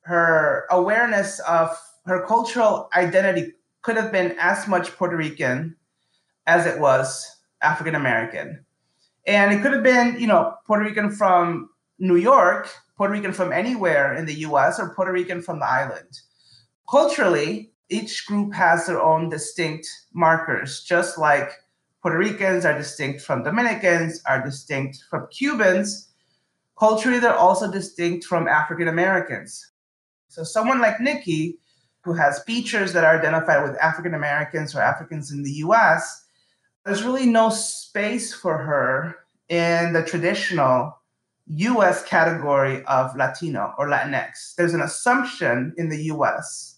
her 0.00 0.66
awareness 0.72 1.38
of 1.48 1.70
her 2.06 2.26
cultural 2.26 2.88
identity 2.96 3.52
could 3.82 3.96
have 3.96 4.10
been 4.10 4.34
as 4.40 4.66
much 4.66 4.90
Puerto 4.96 5.16
Rican 5.16 5.76
as 6.48 6.66
it 6.66 6.80
was 6.80 7.36
African 7.62 7.94
American. 7.94 8.64
And 9.28 9.54
it 9.54 9.62
could 9.62 9.74
have 9.74 9.84
been, 9.84 10.18
you 10.18 10.26
know, 10.26 10.54
Puerto 10.66 10.82
Rican 10.84 11.12
from 11.12 11.70
New 12.00 12.16
York, 12.16 12.68
Puerto 12.96 13.12
Rican 13.12 13.32
from 13.32 13.52
anywhere 13.52 14.16
in 14.16 14.26
the 14.26 14.34
US, 14.48 14.80
or 14.80 14.92
Puerto 14.92 15.12
Rican 15.12 15.40
from 15.40 15.60
the 15.60 15.66
island. 15.66 16.18
Culturally, 16.90 17.70
each 17.88 18.26
group 18.26 18.52
has 18.54 18.86
their 18.86 19.00
own 19.00 19.28
distinct 19.28 19.88
markers, 20.12 20.82
just 20.82 21.18
like 21.18 21.50
Puerto 22.02 22.18
Ricans 22.18 22.64
are 22.64 22.76
distinct 22.76 23.22
from 23.22 23.42
Dominicans, 23.42 24.20
are 24.28 24.42
distinct 24.42 25.04
from 25.10 25.28
Cubans. 25.28 26.08
Culturally, 26.78 27.18
they're 27.18 27.34
also 27.34 27.70
distinct 27.70 28.24
from 28.26 28.48
African 28.48 28.88
Americans. 28.88 29.72
So, 30.28 30.44
someone 30.44 30.80
like 30.80 31.00
Nicky, 31.00 31.58
who 32.02 32.12
has 32.14 32.42
features 32.44 32.92
that 32.92 33.04
are 33.04 33.18
identified 33.18 33.62
with 33.62 33.78
African 33.80 34.14
Americans 34.14 34.74
or 34.74 34.80
Africans 34.80 35.32
in 35.32 35.42
the 35.42 35.52
US, 35.64 36.26
there's 36.84 37.02
really 37.02 37.26
no 37.26 37.50
space 37.50 38.32
for 38.32 38.58
her 38.58 39.16
in 39.48 39.92
the 39.92 40.02
traditional 40.02 40.96
US 41.48 42.04
category 42.04 42.84
of 42.86 43.16
Latino 43.16 43.72
or 43.78 43.88
Latinx. 43.88 44.54
There's 44.56 44.74
an 44.74 44.82
assumption 44.82 45.74
in 45.78 45.88
the 45.88 46.04
US 46.04 46.75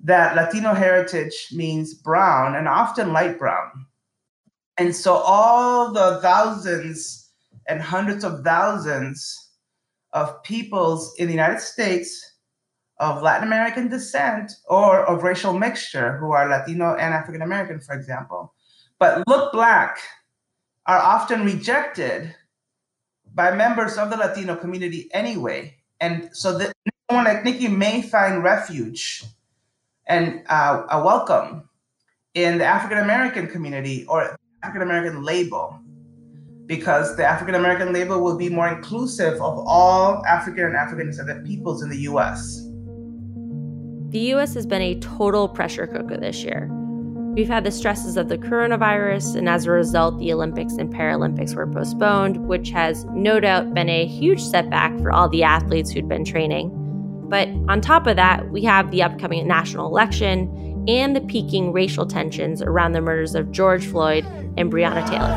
that 0.00 0.36
Latino 0.36 0.74
heritage 0.74 1.48
means 1.52 1.94
brown 1.94 2.54
and 2.54 2.68
often 2.68 3.12
light 3.12 3.38
brown. 3.38 3.86
And 4.76 4.94
so 4.94 5.14
all 5.14 5.92
the 5.92 6.20
thousands 6.22 7.30
and 7.66 7.82
hundreds 7.82 8.24
of 8.24 8.44
thousands 8.44 9.50
of 10.12 10.42
peoples 10.42 11.14
in 11.18 11.26
the 11.26 11.34
United 11.34 11.60
States 11.60 12.36
of 12.98 13.22
Latin 13.22 13.46
American 13.46 13.88
descent 13.88 14.52
or 14.66 15.04
of 15.04 15.22
racial 15.22 15.52
mixture 15.52 16.16
who 16.18 16.32
are 16.32 16.48
Latino 16.48 16.94
and 16.94 17.14
African 17.14 17.42
American, 17.42 17.80
for 17.80 17.94
example, 17.94 18.54
but 18.98 19.26
look 19.26 19.52
black 19.52 19.98
are 20.86 20.98
often 20.98 21.44
rejected 21.44 22.34
by 23.34 23.54
members 23.54 23.98
of 23.98 24.10
the 24.10 24.16
Latino 24.16 24.56
community 24.56 25.08
anyway. 25.12 25.76
And 26.00 26.30
so 26.32 26.56
that 26.58 26.72
someone 27.08 27.26
like 27.26 27.44
Nicky 27.44 27.68
may 27.68 28.02
find 28.02 28.42
refuge 28.42 29.24
and 30.08 30.42
uh, 30.48 30.84
a 30.90 31.02
welcome 31.02 31.68
in 32.34 32.58
the 32.58 32.64
African 32.64 32.98
American 32.98 33.46
community 33.46 34.04
or 34.08 34.36
African 34.62 34.82
American 34.82 35.22
label 35.22 35.78
because 36.66 37.16
the 37.16 37.24
African 37.24 37.54
American 37.54 37.92
label 37.92 38.22
will 38.22 38.36
be 38.36 38.48
more 38.48 38.68
inclusive 38.68 39.34
of 39.34 39.58
all 39.66 40.24
African 40.26 40.64
and 40.64 40.76
African 40.76 41.06
descendant 41.06 41.46
peoples 41.46 41.82
in 41.82 41.90
the 41.90 41.98
US. 41.98 42.64
The 44.10 44.32
US 44.34 44.54
has 44.54 44.66
been 44.66 44.82
a 44.82 44.98
total 45.00 45.48
pressure 45.48 45.86
cooker 45.86 46.16
this 46.16 46.42
year. 46.42 46.70
We've 47.34 47.48
had 47.48 47.64
the 47.64 47.70
stresses 47.70 48.16
of 48.16 48.28
the 48.28 48.38
coronavirus, 48.38 49.36
and 49.36 49.48
as 49.48 49.66
a 49.66 49.70
result, 49.70 50.18
the 50.18 50.32
Olympics 50.32 50.74
and 50.74 50.92
Paralympics 50.92 51.54
were 51.54 51.66
postponed, 51.66 52.48
which 52.48 52.70
has 52.70 53.04
no 53.12 53.38
doubt 53.38 53.74
been 53.74 53.88
a 53.88 54.06
huge 54.06 54.42
setback 54.42 54.98
for 54.98 55.12
all 55.12 55.28
the 55.28 55.44
athletes 55.44 55.90
who'd 55.90 56.08
been 56.08 56.24
training. 56.24 56.87
But 57.28 57.48
on 57.68 57.80
top 57.80 58.06
of 58.06 58.16
that, 58.16 58.50
we 58.50 58.62
have 58.64 58.90
the 58.90 59.02
upcoming 59.02 59.46
national 59.46 59.86
election 59.86 60.84
and 60.88 61.14
the 61.14 61.20
peaking 61.20 61.72
racial 61.72 62.06
tensions 62.06 62.62
around 62.62 62.92
the 62.92 63.02
murders 63.02 63.34
of 63.34 63.52
George 63.52 63.86
Floyd 63.86 64.24
and 64.56 64.72
Breonna 64.72 65.06
Taylor. 65.06 65.34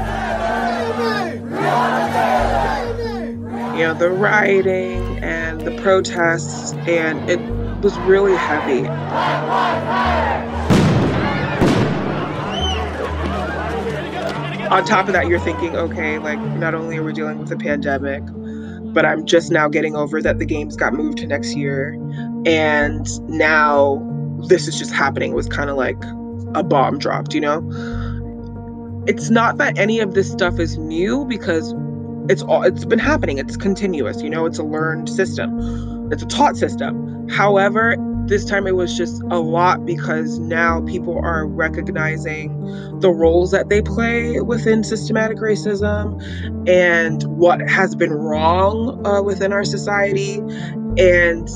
You 3.76 3.88
know, 3.88 3.94
the 3.94 4.10
rioting 4.10 5.20
and 5.22 5.60
the 5.62 5.72
protests, 5.82 6.74
and 6.88 7.30
it 7.30 7.40
was 7.82 7.98
really 8.00 8.36
heavy. 8.36 8.88
On 14.68 14.86
top 14.86 15.08
of 15.08 15.14
that, 15.14 15.28
you're 15.28 15.40
thinking, 15.40 15.76
okay, 15.76 16.18
like, 16.20 16.40
not 16.40 16.74
only 16.74 16.96
are 16.96 17.04
we 17.04 17.12
dealing 17.12 17.40
with 17.40 17.52
a 17.52 17.58
pandemic, 17.58 18.24
but 18.94 19.06
I'm 19.06 19.26
just 19.26 19.52
now 19.52 19.68
getting 19.68 19.96
over 19.96 20.22
that 20.22 20.40
the 20.40 20.46
games 20.46 20.76
got 20.76 20.94
moved 20.94 21.18
to 21.20 21.28
next 21.28 21.56
year. 21.56 21.94
And 22.46 23.08
now 23.30 24.02
this 24.48 24.68
is 24.68 24.78
just 24.78 24.94
happening. 24.94 25.32
It 25.32 25.36
was 25.36 25.48
kind 25.48 25.70
of 25.70 25.78
like 25.78 26.02
a 26.56 26.64
bomb 26.64 27.00
dropped, 27.00 27.34
you 27.34 27.42
know? 27.42 27.62
It's 29.08 29.30
not 29.30 29.58
that 29.58 29.78
any 29.78 30.00
of 30.00 30.14
this 30.14 30.32
stuff 30.32 30.60
is 30.60 30.78
new 30.78 31.26
because 31.26 31.74
it's 32.30 32.44
all 32.44 32.64
it's 32.64 32.86
been 32.86 33.00
happening. 33.00 33.38
It's 33.38 33.58
continuous, 33.58 34.22
you 34.22 34.30
know, 34.30 34.46
it's 34.46 34.60
a 34.60 34.64
learned 34.64 35.10
system. 35.10 36.12
It's 36.12 36.24
a 36.24 36.28
taught 36.28 36.56
system. 36.56 37.28
However, 37.30 37.96
this 38.28 38.46
time 38.46 38.68
it 38.68 38.76
was 38.76 38.96
just 38.98 39.22
a 39.24 39.40
lot 39.40 39.86
because 39.86 40.40
now 40.40 40.82
people 40.82 41.20
are 41.24 41.46
recognizing 41.46 43.00
the 43.00 43.10
roles 43.10 43.52
that 43.52 43.70
they 43.70 43.82
play 43.82 44.40
within 44.40 44.84
systematic 44.84 45.38
racism 45.38 46.22
and 46.70 47.24
what 47.24 47.60
has 47.70 47.96
been 47.96 48.14
wrong 48.14 49.06
uh, 49.06 49.22
within 49.22 49.52
our 49.52 49.64
society. 49.64 50.36
And 50.98 51.48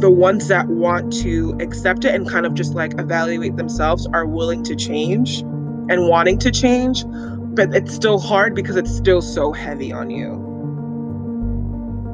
the 0.00 0.10
ones 0.10 0.48
that 0.48 0.68
want 0.68 1.12
to 1.22 1.56
accept 1.60 2.04
it 2.04 2.14
and 2.14 2.28
kind 2.28 2.46
of 2.46 2.54
just 2.54 2.74
like 2.74 2.98
evaluate 3.00 3.56
themselves 3.56 4.06
are 4.06 4.26
willing 4.26 4.62
to 4.64 4.76
change 4.76 5.40
and 5.40 6.08
wanting 6.08 6.38
to 6.38 6.50
change 6.50 7.04
but 7.56 7.74
it's 7.74 7.94
still 7.94 8.18
hard 8.18 8.54
because 8.54 8.76
it's 8.76 8.94
still 8.94 9.22
so 9.22 9.50
heavy 9.50 9.90
on 9.90 10.10
you. 10.10 10.42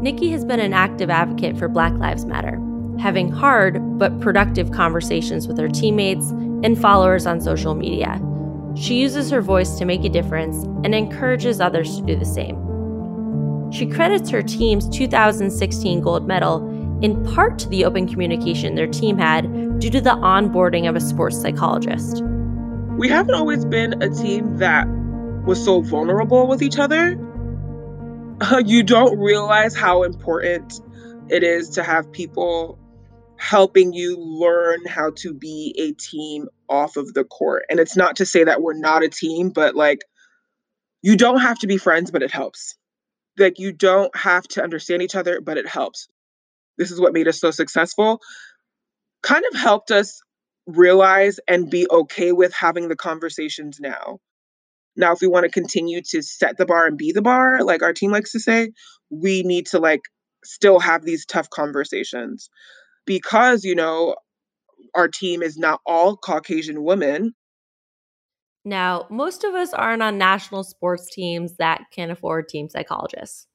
Nicky 0.01 0.31
has 0.31 0.45
been 0.45 0.61
an 0.61 0.73
active 0.73 1.11
advocate 1.11 1.59
for 1.59 1.69
black 1.69 1.93
lives 1.95 2.25
matter 2.25 2.59
having 3.03 3.33
hard 3.33 3.99
but 3.99 4.21
productive 4.21 4.71
conversations 4.71 5.49
with 5.49 5.59
her 5.59 5.69
teammates 5.69 6.31
and 6.31 6.81
followers 6.81 7.27
on 7.27 7.41
social 7.41 7.75
media. 7.75 8.23
She 8.77 8.95
uses 9.01 9.29
her 9.31 9.43
voice 9.43 9.77
to 9.79 9.85
make 9.85 10.05
a 10.05 10.09
difference 10.09 10.63
and 10.85 10.95
encourages 10.95 11.61
others 11.61 11.97
to 11.97 12.07
do 12.07 12.17
the 12.17 12.25
same. 12.25 12.57
She 13.73 13.87
credits 13.87 14.31
her 14.31 14.41
team's 14.41 14.89
2016 14.91 16.01
gold 16.01 16.29
medal 16.29 16.69
in 17.03 17.25
part 17.35 17.59
to 17.59 17.69
the 17.69 17.85
open 17.85 18.07
communication 18.07 18.77
their 18.77 18.87
team 18.87 19.19
had 19.19 19.81
due 19.81 19.91
to 19.91 20.01
the 20.01 20.11
onboarding 20.11 20.89
of 20.89 20.95
a 20.95 21.01
sports 21.01 21.43
psychologist. 21.43 22.23
We 22.97 23.09
haven't 23.09 23.35
always 23.35 23.65
been 23.65 24.01
a 24.01 24.11
team 24.11 24.59
that 24.59 24.87
was 25.45 25.63
so 25.63 25.81
vulnerable 25.81 26.47
with 26.47 26.63
each 26.63 26.79
other. 26.79 27.19
Uh, 28.41 28.63
you 28.65 28.85
don't 28.85 29.19
realize 29.19 29.75
how 29.75 30.05
important 30.05 30.81
it 31.29 31.43
is 31.43 31.71
to 31.71 31.83
have 31.83 32.13
people 32.13 32.79
helping 33.43 33.93
you 33.93 34.17
learn 34.17 34.87
how 34.87 35.11
to 35.17 35.35
be 35.35 35.75
a 35.77 35.93
team 36.01 36.47
off 36.69 36.97
of 36.97 37.13
the 37.13 37.25
court. 37.25 37.65
And 37.69 37.81
it's 37.81 37.97
not 37.97 38.17
to 38.17 38.27
say 38.27 38.45
that 38.45 38.63
we're 38.63 38.79
not 38.79 39.03
a 39.03 39.09
team, 39.09 39.51
but 39.51 39.75
like 39.75 39.99
you 41.03 41.17
don't 41.17 41.41
have 41.41 41.59
to 41.59 41.67
be 41.67 41.77
friends, 41.77 42.13
but 42.13 42.23
it 42.23 42.31
helps. 42.31 42.77
Like 43.37 43.59
you 43.59 43.73
don't 43.73 44.15
have 44.17 44.45
to 44.49 44.63
understand 44.63 45.03
each 45.03 45.17
other, 45.17 45.41
but 45.41 45.59
it 45.59 45.67
helps. 45.67 46.07
This 46.79 46.93
is 46.93 47.01
what 47.01 47.13
made 47.13 47.27
us 47.27 47.41
so 47.41 47.51
successful. 47.51 48.21
Kind 49.25 49.45
of 49.53 49.59
helped 49.59 49.91
us 49.91 50.23
realize 50.69 51.41
and 51.49 51.69
be 51.69 51.89
okay 51.91 52.31
with 52.31 52.55
having 52.55 52.89
the 52.89 52.97
conversations 52.97 53.81
now. 53.81 54.21
Now, 54.95 55.15
if 55.15 55.21
we 55.21 55.27
want 55.27 55.45
to 55.45 55.51
continue 55.51 56.01
to 56.11 56.23
set 56.23 56.59
the 56.59 56.67
bar 56.67 56.87
and 56.87 56.97
be 56.97 57.11
the 57.11 57.23
bar, 57.23 57.65
like 57.65 57.83
our 57.83 57.93
team 57.93 58.13
likes 58.13 58.31
to 58.33 58.41
say, 58.41 58.71
we 59.11 59.43
need 59.43 59.67
to 59.69 59.81
like 59.81 60.03
still 60.45 60.79
have 60.79 61.05
these 61.05 61.27
tough 61.27 61.51
conversations 61.51 62.49
because, 63.07 63.65
you 63.65 63.75
know, 63.75 64.17
our 64.95 65.09
team 65.09 65.43
is 65.43 65.57
not 65.57 65.81
all 65.87 66.17
Caucasian 66.17 66.83
women. 66.85 67.35
Now, 68.65 69.07
most 69.11 69.43
of 69.45 69.55
us 69.55 69.73
aren't 69.73 70.03
on 70.03 70.19
national 70.19 70.65
sports 70.65 71.13
teams 71.13 71.57
that 71.57 71.85
can 71.91 72.11
afford 72.11 72.49
team 72.49 72.69
psychologists. 72.69 73.47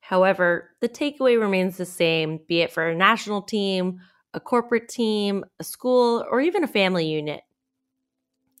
However, 0.00 0.70
the 0.80 0.88
takeaway 0.88 1.40
remains 1.40 1.76
the 1.76 1.84
same, 1.84 2.40
be 2.48 2.60
it 2.60 2.72
for 2.72 2.88
a 2.88 2.94
national 2.94 3.42
team, 3.42 4.00
a 4.32 4.40
corporate 4.40 4.88
team, 4.88 5.44
a 5.58 5.64
school, 5.64 6.24
or 6.30 6.40
even 6.40 6.62
a 6.62 6.68
family 6.68 7.06
unit. 7.06 7.42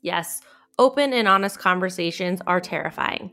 Yes, 0.02 0.40
open 0.78 1.12
and 1.12 1.28
honest 1.28 1.58
conversations 1.58 2.40
are 2.46 2.60
terrifying. 2.60 3.30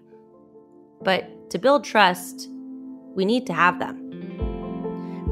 But 1.02 1.50
to 1.50 1.60
build 1.60 1.84
trust, 1.84 2.48
we 3.16 3.26
need 3.26 3.48
to 3.48 3.54
have 3.54 3.80
them. 3.80 4.05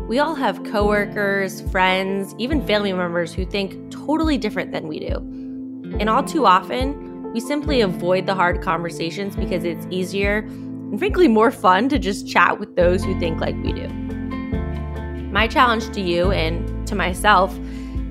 We 0.07 0.19
all 0.19 0.35
have 0.35 0.65
coworkers, 0.65 1.61
friends, 1.71 2.35
even 2.37 2.67
family 2.67 2.91
members 2.91 3.33
who 3.33 3.45
think 3.45 3.89
totally 3.89 4.37
different 4.37 4.73
than 4.73 4.89
we 4.89 4.99
do. 4.99 5.15
And 5.97 6.09
all 6.09 6.23
too 6.23 6.45
often, 6.45 7.31
we 7.31 7.39
simply 7.39 7.79
avoid 7.79 8.25
the 8.25 8.35
hard 8.35 8.61
conversations 8.61 9.33
because 9.37 9.63
it's 9.63 9.87
easier 9.89 10.39
and 10.39 10.99
frankly 10.99 11.29
more 11.29 11.51
fun 11.51 11.87
to 11.87 11.97
just 11.97 12.27
chat 12.27 12.59
with 12.59 12.75
those 12.75 13.01
who 13.01 13.17
think 13.17 13.39
like 13.39 13.55
we 13.63 13.71
do. 13.71 13.87
My 15.31 15.47
challenge 15.47 15.89
to 15.93 16.01
you 16.01 16.31
and 16.31 16.85
to 16.85 16.95
myself 16.95 17.57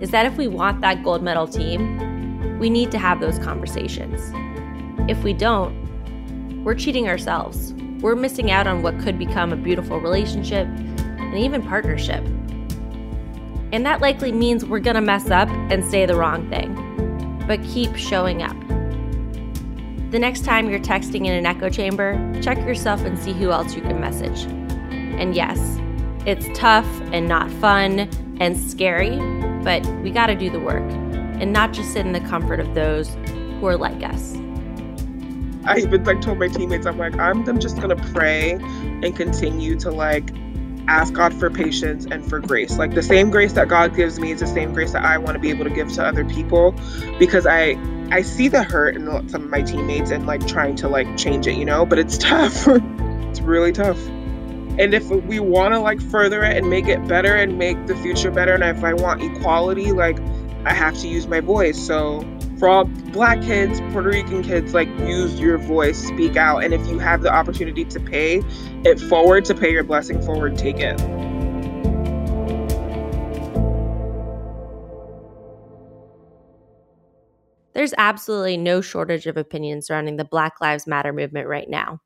is 0.01 0.11
that 0.13 0.25
if 0.25 0.39
we 0.39 0.49
want 0.49 0.81
that 0.81 1.05
gold 1.05 1.23
medal 1.23 1.47
team, 1.47 2.59
we 2.59 2.71
need 2.71 2.91
to 2.93 2.99
have 2.99 3.21
those 3.21 3.39
conversations. 3.39 4.33
If 5.11 5.23
we 5.23 5.35
don't, 5.35 6.65
we're 6.65 6.75
cheating 6.75 7.07
ourselves. 7.07 7.75
We're 8.01 8.17
missing 8.17 8.51
out 8.51 8.67
on 8.67 8.83
what 8.83 8.99
could 8.99 9.19
become 9.19 9.53
a 9.53 9.57
beautiful 9.57 10.01
relationship 10.01 10.67
and 11.33 11.39
even 11.39 11.62
partnership. 11.62 12.23
And 13.73 13.87
that 13.87 14.03
likely 14.03 14.33
means 14.33 14.67
we're 14.67 14.81
going 14.81 14.97
to 14.97 15.01
mess 15.01 15.31
up 15.31 15.49
and 15.49 15.83
say 15.85 16.05
the 16.05 16.15
wrong 16.15 16.49
thing, 16.51 16.75
but 17.47 17.62
keep 17.65 17.97
showing 17.97 18.43
up. 18.43 18.57
The 20.11 20.19
next 20.19 20.45
time 20.45 20.69
you're 20.69 20.79
texting 20.79 21.27
in 21.27 21.33
an 21.33 21.47
echo 21.47 21.71
chamber, 21.71 22.21
check 22.43 22.59
yourself 22.59 23.01
and 23.01 23.19
see 23.19 23.33
who 23.33 23.51
else 23.51 23.75
you 23.75 23.81
can 23.81 23.99
message. 23.99 24.43
And 25.19 25.35
yes, 25.35 25.59
it's 26.27 26.47
tough 26.59 26.87
and 27.12 27.27
not 27.27 27.51
fun 27.51 28.11
and 28.39 28.59
scary, 28.59 29.17
but 29.65 29.87
we 30.03 30.11
got 30.11 30.27
to 30.27 30.35
do 30.35 30.51
the 30.51 30.61
work 30.61 30.85
and 31.41 31.51
not 31.51 31.73
just 31.73 31.95
sit 31.95 32.04
in 32.04 32.13
the 32.13 32.21
comfort 32.21 32.61
of 32.61 32.75
those 32.75 33.09
who 33.59 33.67
are 33.67 33.78
like 33.78 34.02
us. 34.02 34.37
I 35.65 35.78
even 35.78 36.04
like 36.04 36.21
told 36.21 36.39
my 36.39 36.49
teammates, 36.49 36.85
I'm 36.87 36.99
like, 36.99 37.17
I'm, 37.19 37.49
I'm 37.49 37.59
just 37.59 37.80
gonna 37.80 37.97
pray 38.13 38.52
and 38.52 39.17
continue 39.17 39.76
to 39.76 39.91
like 39.91 40.30
ask 40.88 41.12
God 41.14 41.32
for 41.34 41.50
patience 41.50 42.06
and 42.10 42.25
for 42.28 42.40
grace. 42.40 42.78
Like 42.78 42.95
the 42.95 43.02
same 43.02 43.30
grace 43.30 43.52
that 43.54 43.68
God 43.68 43.95
gives 43.95 44.18
me 44.18 44.32
is 44.32 44.40
the 44.40 44.47
same 44.47 44.73
grace 44.73 44.92
that 44.92 45.04
I 45.04 45.18
want 45.18 45.34
to 45.34 45.38
be 45.38 45.50
able 45.50 45.64
to 45.64 45.71
give 45.71 45.92
to 45.95 46.04
other 46.04 46.25
people 46.25 46.75
because 47.18 47.47
I 47.47 47.78
I 48.10 48.23
see 48.23 48.49
the 48.49 48.62
hurt 48.62 48.97
in 48.97 49.06
some 49.28 49.45
of 49.45 49.50
my 49.50 49.62
teammates 49.62 50.10
and 50.10 50.26
like 50.26 50.47
trying 50.47 50.76
to 50.76 50.88
like 50.88 51.16
change 51.16 51.47
it, 51.47 51.56
you 51.56 51.64
know, 51.64 51.86
but 51.86 51.99
it's 51.99 52.18
tough. 52.18 52.66
it's 52.66 53.40
really 53.40 53.73
tough. 53.73 53.99
And 54.78 54.95
if 54.95 55.08
we 55.08 55.38
want 55.38 55.75
to 55.75 55.80
like 55.80 56.00
further 56.00 56.42
it 56.42 56.56
and 56.56 56.68
make 56.68 56.88
it 56.88 57.06
better 57.06 57.34
and 57.34 57.58
make 57.58 57.86
the 57.86 57.97
future 57.97 58.30
better 58.30 58.54
and 58.54 58.64
if 58.64 58.84
I 58.84 58.95
want 58.95 59.23
equality, 59.23 59.92
like 59.92 60.18
I 60.64 60.73
have 60.73 60.97
to 60.99 61.08
use 61.08 61.26
my 61.26 61.40
voice. 61.40 61.78
So 61.78 62.21
for 62.63 62.69
all 62.69 62.85
black 63.11 63.43
kids, 63.43 63.81
Puerto 63.91 64.09
Rican 64.09 64.45
kids, 64.45 64.73
like 64.73 64.87
use 65.01 65.41
your 65.41 65.59
voice, 65.59 65.99
speak 65.99 66.37
out. 66.37 66.63
And 66.63 66.73
if 66.73 66.87
you 66.87 67.01
have 67.01 67.23
the 67.23 67.29
opportunity 67.29 67.85
to 67.87 67.99
pay 67.99 68.41
it 68.85 69.01
forward, 69.01 69.45
to 69.47 69.55
pay 69.57 69.73
your 69.73 69.83
blessing 69.83 70.23
forward, 70.23 70.57
take 70.57 70.77
it. 70.79 70.97
There's 77.75 77.95
absolutely 77.99 78.59
no 78.59 78.81
shortage 78.81 79.27
of 79.27 79.37
opinions 79.37 79.89
surrounding 79.89 80.17
the 80.17 80.25
Black 80.25 80.61
Lives 80.61 80.87
Matter 80.87 81.13
movement 81.13 81.49
right 81.49 81.69
now. 81.69 81.99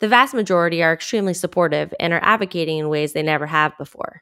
The 0.00 0.08
vast 0.08 0.34
majority 0.34 0.82
are 0.82 0.92
extremely 0.92 1.32
supportive 1.32 1.94
and 1.98 2.12
are 2.12 2.22
advocating 2.22 2.76
in 2.76 2.90
ways 2.90 3.14
they 3.14 3.22
never 3.22 3.46
have 3.46 3.78
before. 3.78 4.20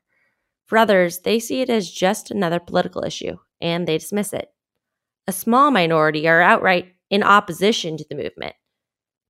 For 0.67 0.79
others, 0.79 1.19
they 1.19 1.41
see 1.41 1.61
it 1.61 1.71
as 1.71 1.91
just 1.91 2.31
another 2.31 2.61
political 2.61 3.03
issue 3.03 3.37
and 3.61 3.89
they 3.89 3.99
dismiss 3.99 4.33
it 4.33 4.47
a 5.27 5.33
small 5.33 5.71
minority 5.71 6.27
are 6.29 6.41
outright 6.41 6.95
in 7.11 7.23
opposition 7.23 7.97
to 7.97 8.05
the 8.09 8.17
movement. 8.17 8.55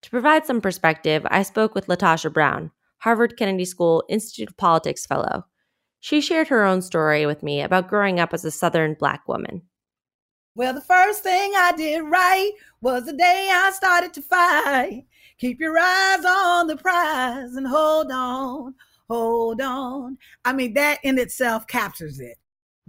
To 0.02 0.10
provide 0.10 0.46
some 0.46 0.60
perspective, 0.60 1.26
I 1.30 1.42
spoke 1.42 1.74
with 1.74 1.86
LaTosha 1.86 2.32
Brown, 2.32 2.70
Harvard 2.98 3.36
Kennedy 3.36 3.64
School 3.64 4.04
Institute 4.08 4.48
of 4.48 4.56
Politics 4.56 5.04
Fellow. 5.06 5.44
She 6.00 6.20
shared 6.20 6.48
her 6.48 6.64
own 6.64 6.80
story 6.80 7.26
with 7.26 7.42
me 7.42 7.60
about 7.60 7.88
growing 7.88 8.18
up 8.18 8.32
as 8.32 8.44
a 8.44 8.50
Southern 8.50 8.94
Black 8.94 9.28
woman. 9.28 9.62
Well, 10.54 10.74
the 10.74 10.80
first 10.80 11.22
thing 11.22 11.52
I 11.54 11.72
did 11.76 12.00
right 12.00 12.52
was 12.80 13.04
the 13.04 13.12
day 13.12 13.48
I 13.52 13.70
started 13.72 14.14
to 14.14 14.22
fight. 14.22 15.04
Keep 15.38 15.60
your 15.60 15.78
eyes 15.78 16.24
on 16.24 16.66
the 16.66 16.76
prize 16.76 17.54
and 17.54 17.66
hold 17.66 18.10
on, 18.10 18.74
hold 19.08 19.60
on. 19.60 20.18
I 20.44 20.52
mean, 20.52 20.74
that 20.74 20.98
in 21.02 21.18
itself 21.18 21.66
captures 21.66 22.20
it 22.20 22.36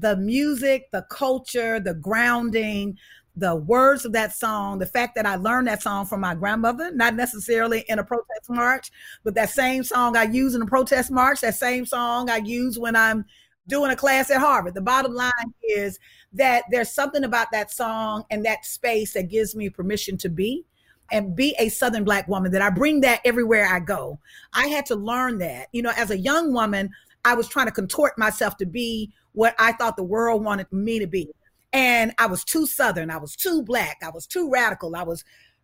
the 0.02 0.18
music, 0.18 0.90
the 0.92 1.04
culture, 1.04 1.80
the 1.80 1.94
grounding, 1.94 2.98
the 3.36 3.56
words 3.56 4.04
of 4.04 4.12
that 4.12 4.34
song, 4.34 4.80
the 4.80 4.86
fact 4.86 5.16
that 5.16 5.26
I 5.26 5.36
learned 5.36 5.68
that 5.68 5.82
song 5.82 6.06
from 6.06 6.20
my 6.20 6.36
grandmother, 6.36 6.92
not 6.92 7.16
necessarily 7.16 7.86
in 7.88 8.00
a 8.00 8.04
protest 8.04 8.50
march, 8.50 8.92
but 9.24 9.36
that 9.36 9.52
same 9.52 9.84
song 9.84 10.18
I 10.18 10.24
use 10.24 10.54
in 10.56 10.62
a 10.62 10.66
protest 10.66 11.12
march, 11.12 11.42
that 11.42 11.56
same 11.56 11.86
song 11.86 12.30
I 12.30 12.38
use 12.38 12.78
when 12.78 12.96
I'm 12.96 13.26
doing 13.68 13.92
a 13.92 13.96
class 13.96 14.30
at 14.32 14.42
Harvard. 14.42 14.74
The 14.74 14.82
bottom 14.82 15.14
line 15.14 15.32
is 15.64 15.98
that 16.34 16.64
there's 16.72 16.92
something 16.92 17.24
about 17.24 17.48
that 17.52 17.72
song 17.72 18.26
and 18.32 18.44
that 18.44 18.66
space 18.66 19.14
that 19.14 19.30
gives 19.30 19.56
me 19.56 19.70
permission 19.70 20.18
to 20.18 20.30
be 20.30 20.66
and 21.12 21.36
be 21.36 21.56
a 21.60 21.70
Southern 21.70 22.04
Black 22.04 22.28
woman, 22.28 22.52
that 22.52 22.62
I 22.62 22.70
bring 22.70 23.02
that 23.02 23.22
everywhere 23.24 23.68
I 23.68 23.80
go. 23.80 24.20
I 24.54 24.68
had 24.68 24.86
to 24.88 24.96
learn 24.96 25.38
that. 25.40 25.68
You 25.74 25.84
know, 25.84 25.92
as 25.96 26.10
a 26.10 26.18
young 26.18 26.54
woman, 26.54 26.90
I 27.24 27.34
was 27.34 27.48
trying 27.48 27.68
to 27.68 27.72
contort 27.72 28.18
myself 28.18 28.58
to 28.58 28.66
be 28.66 29.12
what 29.34 29.56
I 29.60 29.74
thought 29.74 29.98
the 29.98 30.04
world 30.04 30.44
wanted 30.44 30.72
me 30.72 31.00
to 31.00 31.08
be. 31.08 31.30
And 31.74 32.14
I 32.18 32.26
was 32.28 32.44
too 32.44 32.66
Southern. 32.66 33.10
I 33.10 33.18
was 33.18 33.36
too 33.36 33.64
Black. 33.64 33.98
I 34.04 34.10
was 34.10 34.28
too 34.28 34.50
radical. 34.50 34.96
I 34.96 35.04
was 35.04 35.24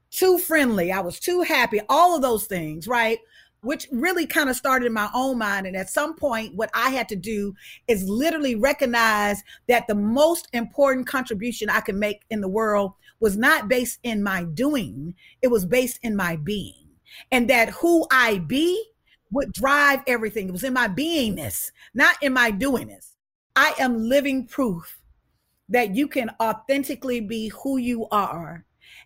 too 0.10 0.38
friendly. 0.38 0.92
I 0.92 1.02
was 1.02 1.20
too 1.20 1.42
happy. 1.42 1.82
All 1.90 2.16
of 2.16 2.22
those 2.22 2.46
things, 2.46 2.88
right? 2.88 3.20
Which 3.62 3.88
really 3.92 4.26
kind 4.26 4.50
of 4.50 4.56
started 4.56 4.86
in 4.86 4.94
my 4.94 5.10
own 5.14 5.38
mind. 5.38 5.68
And 5.68 5.76
at 5.76 5.90
some 5.90 6.16
point, 6.16 6.56
what 6.56 6.70
I 6.74 6.92
had 6.92 7.10
to 7.10 7.16
do 7.16 7.54
is 7.88 8.08
literally 8.08 8.56
recognize 8.56 9.44
that 9.68 9.88
the 9.88 9.96
most 9.96 10.48
important 10.54 11.08
contribution 11.08 11.70
I 11.70 11.82
could 11.82 11.96
make 11.96 12.22
in 12.30 12.40
the 12.40 12.48
world 12.48 12.94
was 13.20 13.36
not 13.36 13.68
based 13.68 14.00
in 14.04 14.24
my 14.24 14.44
doing, 14.44 15.16
it 15.42 15.48
was 15.48 15.66
based 15.66 16.00
in 16.04 16.16
my 16.16 16.36
being. 16.38 16.88
And 17.32 17.50
that 17.50 17.70
who 17.70 18.06
I 18.12 18.38
be 18.38 18.82
would 19.32 19.52
drive 19.52 20.02
everything. 20.08 20.48
It 20.48 20.52
was 20.52 20.64
in 20.64 20.74
my 20.74 20.88
beingness, 20.88 21.72
not 21.94 22.16
in 22.22 22.32
my 22.32 22.52
doingness. 22.52 23.17
I 23.58 23.74
am 23.80 24.08
living 24.08 24.46
proof 24.46 25.00
that 25.70 25.96
you 25.96 26.08
can 26.08 26.30
authentically 26.40 27.22
be 27.22 27.48
who 27.48 27.78
you 27.78 28.08
are 28.10 28.64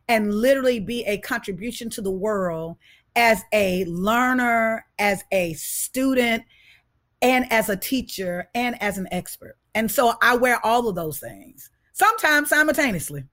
and 0.10 0.34
literally 0.34 0.82
be 0.82 1.06
a 1.06 1.20
contribution 1.20 1.90
to 1.92 2.02
the 2.02 2.12
world 2.12 2.76
as 3.16 3.44
a 3.54 3.86
learner, 3.86 4.86
as 5.00 5.24
a 5.32 5.54
student, 5.54 6.44
and 7.22 7.50
as 7.50 7.70
a 7.70 7.78
teacher 7.78 8.50
and 8.54 8.80
as 8.84 8.98
an 8.98 9.08
expert. 9.14 9.56
And 9.74 9.90
so 9.90 10.16
I 10.22 10.36
wear 10.36 10.60
all 10.66 10.90
of 10.90 10.96
those 10.96 11.18
things, 11.18 11.70
sometimes 11.94 12.50
simultaneously. 12.50 13.24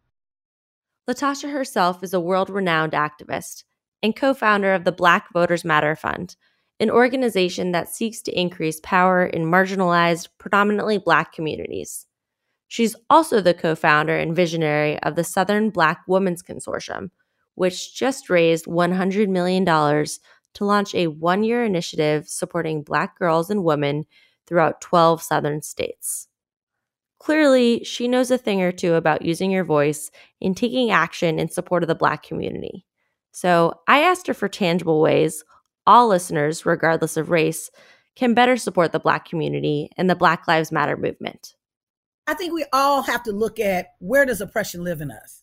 LaTosha 1.10 1.50
herself 1.50 2.04
is 2.04 2.14
a 2.14 2.20
world 2.20 2.48
renowned 2.48 2.92
activist 2.92 3.64
and 4.04 4.14
co 4.14 4.34
founder 4.34 4.72
of 4.72 4.84
the 4.84 4.92
Black 4.92 5.32
Voters 5.32 5.64
Matter 5.64 5.96
Fund, 5.96 6.36
an 6.80 6.90
organization 6.90 7.72
that 7.72 7.88
seeks 7.88 8.22
to 8.22 8.38
increase 8.38 8.80
power 8.82 9.26
in 9.26 9.44
marginalized, 9.44 10.28
predominantly 10.38 10.98
Black 10.98 11.32
communities. 11.32 12.06
She's 12.68 12.94
also 13.10 13.40
the 13.40 13.54
co 13.54 13.74
founder 13.74 14.16
and 14.16 14.36
visionary 14.36 14.98
of 15.02 15.16
the 15.16 15.24
Southern 15.24 15.70
Black 15.70 16.02
Women's 16.06 16.42
Consortium, 16.42 17.10
which 17.54 17.94
just 17.94 18.30
raised 18.30 18.66
$100 18.66 19.28
million 19.28 19.64
to 19.64 20.64
launch 20.64 20.94
a 20.94 21.08
one 21.08 21.42
year 21.42 21.64
initiative 21.64 22.28
supporting 22.28 22.82
Black 22.82 23.18
girls 23.18 23.50
and 23.50 23.64
women 23.64 24.04
throughout 24.46 24.80
12 24.80 25.22
Southern 25.22 25.62
states. 25.62 26.28
Clearly, 27.18 27.82
she 27.84 28.06
knows 28.06 28.30
a 28.30 28.38
thing 28.38 28.62
or 28.62 28.70
two 28.70 28.94
about 28.94 29.22
using 29.22 29.50
your 29.50 29.64
voice 29.64 30.10
and 30.40 30.56
taking 30.56 30.90
action 30.90 31.38
in 31.38 31.48
support 31.48 31.82
of 31.82 31.88
the 31.88 31.94
Black 31.94 32.22
community. 32.22 32.86
So 33.32 33.80
I 33.88 34.00
asked 34.00 34.26
her 34.28 34.34
for 34.34 34.48
tangible 34.48 35.00
ways 35.00 35.44
all 35.88 36.06
listeners, 36.06 36.64
regardless 36.64 37.16
of 37.16 37.30
race, 37.30 37.70
can 38.14 38.34
better 38.34 38.56
support 38.56 38.92
the 38.92 39.00
Black 39.00 39.24
community 39.24 39.90
and 39.96 40.08
the 40.08 40.14
Black 40.14 40.46
Lives 40.46 40.70
Matter 40.70 40.96
movement. 40.96 41.54
I 42.28 42.34
think 42.34 42.52
we 42.52 42.66
all 42.72 43.02
have 43.02 43.22
to 43.24 43.32
look 43.32 43.58
at 43.58 43.94
where 43.98 44.24
does 44.26 44.40
oppression 44.40 44.84
live 44.84 45.00
in 45.00 45.10
us? 45.10 45.42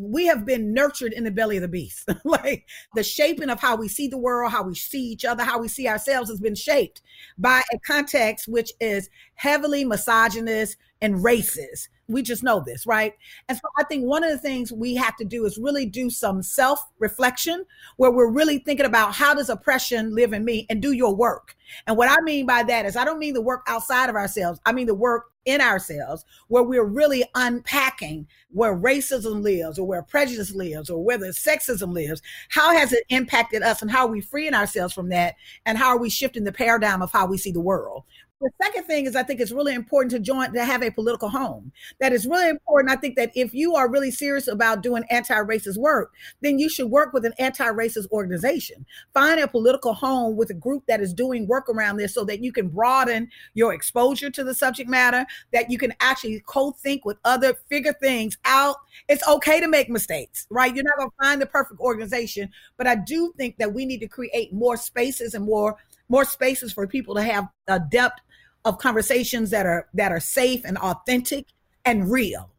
we 0.00 0.26
have 0.26 0.46
been 0.46 0.72
nurtured 0.72 1.12
in 1.12 1.24
the 1.24 1.30
belly 1.30 1.56
of 1.56 1.62
the 1.62 1.68
beast. 1.68 2.08
like 2.24 2.66
the 2.94 3.02
shaping 3.02 3.50
of 3.50 3.60
how 3.60 3.76
we 3.76 3.88
see 3.88 4.08
the 4.08 4.18
world, 4.18 4.52
how 4.52 4.62
we 4.62 4.74
see 4.74 5.02
each 5.02 5.24
other, 5.24 5.44
how 5.44 5.58
we 5.60 5.68
see 5.68 5.88
ourselves 5.88 6.30
has 6.30 6.40
been 6.40 6.54
shaped 6.54 7.02
by 7.38 7.62
a 7.72 7.78
context 7.80 8.48
which 8.48 8.72
is 8.80 9.10
heavily 9.34 9.84
misogynist 9.84 10.76
and 11.00 11.16
racist. 11.16 11.88
We 12.10 12.22
just 12.22 12.42
know 12.42 12.60
this, 12.64 12.86
right? 12.86 13.14
And 13.48 13.56
so 13.56 13.68
I 13.78 13.84
think 13.84 14.04
one 14.04 14.24
of 14.24 14.30
the 14.30 14.38
things 14.38 14.72
we 14.72 14.94
have 14.96 15.16
to 15.16 15.24
do 15.24 15.44
is 15.44 15.58
really 15.58 15.86
do 15.86 16.10
some 16.10 16.42
self 16.42 16.80
reflection 16.98 17.64
where 17.96 18.10
we're 18.10 18.30
really 18.30 18.58
thinking 18.58 18.86
about 18.86 19.14
how 19.14 19.34
does 19.34 19.48
oppression 19.48 20.14
live 20.14 20.32
in 20.32 20.44
me 20.44 20.66
and 20.68 20.82
do 20.82 20.92
your 20.92 21.14
work. 21.14 21.56
And 21.86 21.96
what 21.96 22.10
I 22.10 22.20
mean 22.22 22.46
by 22.46 22.62
that 22.64 22.86
is 22.86 22.96
I 22.96 23.04
don't 23.04 23.18
mean 23.18 23.34
the 23.34 23.40
work 23.40 23.62
outside 23.66 24.08
of 24.08 24.16
ourselves. 24.16 24.60
I 24.66 24.72
mean 24.72 24.86
the 24.86 24.94
work 24.94 25.26
in 25.46 25.60
ourselves 25.60 26.24
where 26.48 26.62
we're 26.62 26.84
really 26.84 27.24
unpacking 27.34 28.26
where 28.50 28.76
racism 28.76 29.42
lives 29.42 29.78
or 29.78 29.86
where 29.86 30.02
prejudice 30.02 30.54
lives 30.54 30.90
or 30.90 31.02
whether 31.02 31.28
sexism 31.28 31.92
lives. 31.92 32.20
How 32.50 32.76
has 32.76 32.92
it 32.92 33.04
impacted 33.08 33.62
us 33.62 33.82
and 33.82 33.90
how 33.90 34.06
are 34.06 34.12
we 34.12 34.20
freeing 34.20 34.54
ourselves 34.54 34.92
from 34.92 35.08
that? 35.10 35.36
And 35.66 35.78
how 35.78 35.88
are 35.88 35.98
we 35.98 36.10
shifting 36.10 36.44
the 36.44 36.52
paradigm 36.52 37.02
of 37.02 37.12
how 37.12 37.26
we 37.26 37.38
see 37.38 37.52
the 37.52 37.60
world? 37.60 38.04
The 38.40 38.50
second 38.62 38.84
thing 38.84 39.04
is 39.04 39.16
I 39.16 39.22
think 39.22 39.38
it's 39.38 39.52
really 39.52 39.74
important 39.74 40.12
to 40.12 40.18
join 40.18 40.54
to 40.54 40.64
have 40.64 40.82
a 40.82 40.90
political 40.90 41.28
home. 41.28 41.72
That 42.00 42.14
is 42.14 42.26
really 42.26 42.48
important. 42.48 42.90
I 42.90 42.96
think 42.96 43.16
that 43.16 43.32
if 43.34 43.52
you 43.52 43.74
are 43.74 43.90
really 43.90 44.10
serious 44.10 44.48
about 44.48 44.82
doing 44.82 45.04
anti-racist 45.10 45.76
work, 45.76 46.14
then 46.40 46.58
you 46.58 46.70
should 46.70 46.90
work 46.90 47.12
with 47.12 47.26
an 47.26 47.34
anti-racist 47.38 48.10
organization. 48.10 48.86
Find 49.12 49.40
a 49.40 49.46
political 49.46 49.92
home 49.92 50.36
with 50.36 50.48
a 50.48 50.54
group 50.54 50.86
that 50.86 51.02
is 51.02 51.12
doing 51.12 51.46
work 51.48 51.59
around 51.68 51.96
this 51.96 52.14
so 52.14 52.24
that 52.24 52.42
you 52.42 52.52
can 52.52 52.68
broaden 52.68 53.28
your 53.54 53.74
exposure 53.74 54.30
to 54.30 54.44
the 54.44 54.54
subject 54.54 54.88
matter, 54.88 55.26
that 55.52 55.70
you 55.70 55.78
can 55.78 55.92
actually 56.00 56.42
co-think 56.46 57.04
with 57.04 57.18
other, 57.24 57.54
figure 57.68 57.92
things 57.92 58.38
out. 58.44 58.76
It's 59.08 59.26
okay 59.28 59.60
to 59.60 59.68
make 59.68 59.88
mistakes, 59.88 60.46
right? 60.50 60.74
You're 60.74 60.84
not 60.84 60.98
going 60.98 61.10
to 61.10 61.16
find 61.24 61.40
the 61.40 61.46
perfect 61.46 61.80
organization, 61.80 62.50
but 62.76 62.86
I 62.86 62.94
do 62.94 63.32
think 63.36 63.58
that 63.58 63.72
we 63.72 63.84
need 63.84 64.00
to 64.00 64.08
create 64.08 64.52
more 64.52 64.76
spaces 64.76 65.34
and 65.34 65.44
more 65.44 65.76
more 66.08 66.24
spaces 66.24 66.72
for 66.72 66.88
people 66.88 67.14
to 67.14 67.22
have 67.22 67.48
a 67.68 67.78
depth 67.78 68.20
of 68.64 68.78
conversations 68.78 69.50
that 69.50 69.64
are 69.64 69.88
that 69.94 70.12
are 70.12 70.20
safe 70.20 70.62
and 70.64 70.76
authentic 70.78 71.46
and 71.84 72.10
real. 72.10 72.50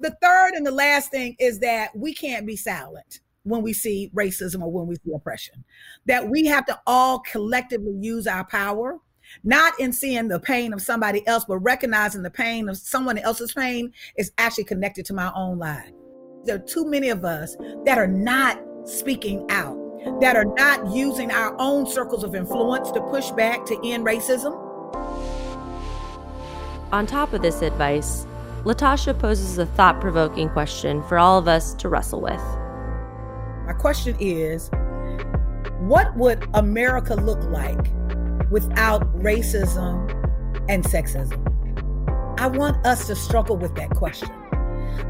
The 0.00 0.16
third 0.22 0.54
and 0.54 0.66
the 0.66 0.72
last 0.72 1.10
thing 1.10 1.36
is 1.38 1.60
that 1.60 1.96
we 1.96 2.12
can't 2.12 2.46
be 2.46 2.56
silent 2.56 3.20
when 3.48 3.62
we 3.62 3.72
see 3.72 4.10
racism 4.14 4.62
or 4.62 4.70
when 4.70 4.86
we 4.86 4.96
see 4.96 5.12
oppression. 5.14 5.64
That 6.06 6.28
we 6.28 6.46
have 6.46 6.66
to 6.66 6.80
all 6.86 7.20
collectively 7.20 7.94
use 7.98 8.26
our 8.26 8.44
power, 8.44 8.98
not 9.44 9.78
in 9.78 9.92
seeing 9.92 10.28
the 10.28 10.40
pain 10.40 10.72
of 10.72 10.82
somebody 10.82 11.26
else, 11.26 11.44
but 11.44 11.58
recognizing 11.58 12.22
the 12.22 12.30
pain 12.30 12.68
of 12.68 12.76
someone 12.76 13.18
else's 13.18 13.52
pain 13.52 13.92
is 14.16 14.32
actually 14.38 14.64
connected 14.64 15.04
to 15.06 15.14
my 15.14 15.32
own 15.34 15.58
life. 15.58 15.90
There 16.44 16.56
are 16.56 16.60
too 16.60 16.88
many 16.88 17.10
of 17.10 17.24
us 17.24 17.56
that 17.84 17.98
are 17.98 18.06
not 18.06 18.60
speaking 18.84 19.44
out, 19.50 19.76
that 20.20 20.36
are 20.36 20.44
not 20.44 20.94
using 20.94 21.30
our 21.30 21.54
own 21.58 21.86
circles 21.86 22.24
of 22.24 22.34
influence 22.34 22.90
to 22.92 23.00
push 23.02 23.30
back 23.32 23.66
to 23.66 23.80
end 23.84 24.06
racism 24.06 24.68
on 26.90 27.06
top 27.06 27.34
of 27.34 27.42
this 27.42 27.60
advice, 27.60 28.26
LaTosha 28.64 29.18
poses 29.18 29.58
a 29.58 29.66
thought 29.66 30.00
provoking 30.00 30.48
question 30.48 31.02
for 31.02 31.18
all 31.18 31.38
of 31.38 31.46
us 31.46 31.74
to 31.74 31.88
wrestle 31.88 32.20
with. 32.20 32.40
Question 33.78 34.16
is 34.18 34.70
What 35.78 36.16
would 36.16 36.44
America 36.54 37.14
look 37.14 37.42
like 37.44 37.92
without 38.50 39.02
racism 39.16 40.10
and 40.68 40.84
sexism? 40.84 41.44
I 42.40 42.48
want 42.48 42.84
us 42.84 43.06
to 43.06 43.14
struggle 43.14 43.56
with 43.56 43.74
that 43.76 43.90
question. 43.90 44.30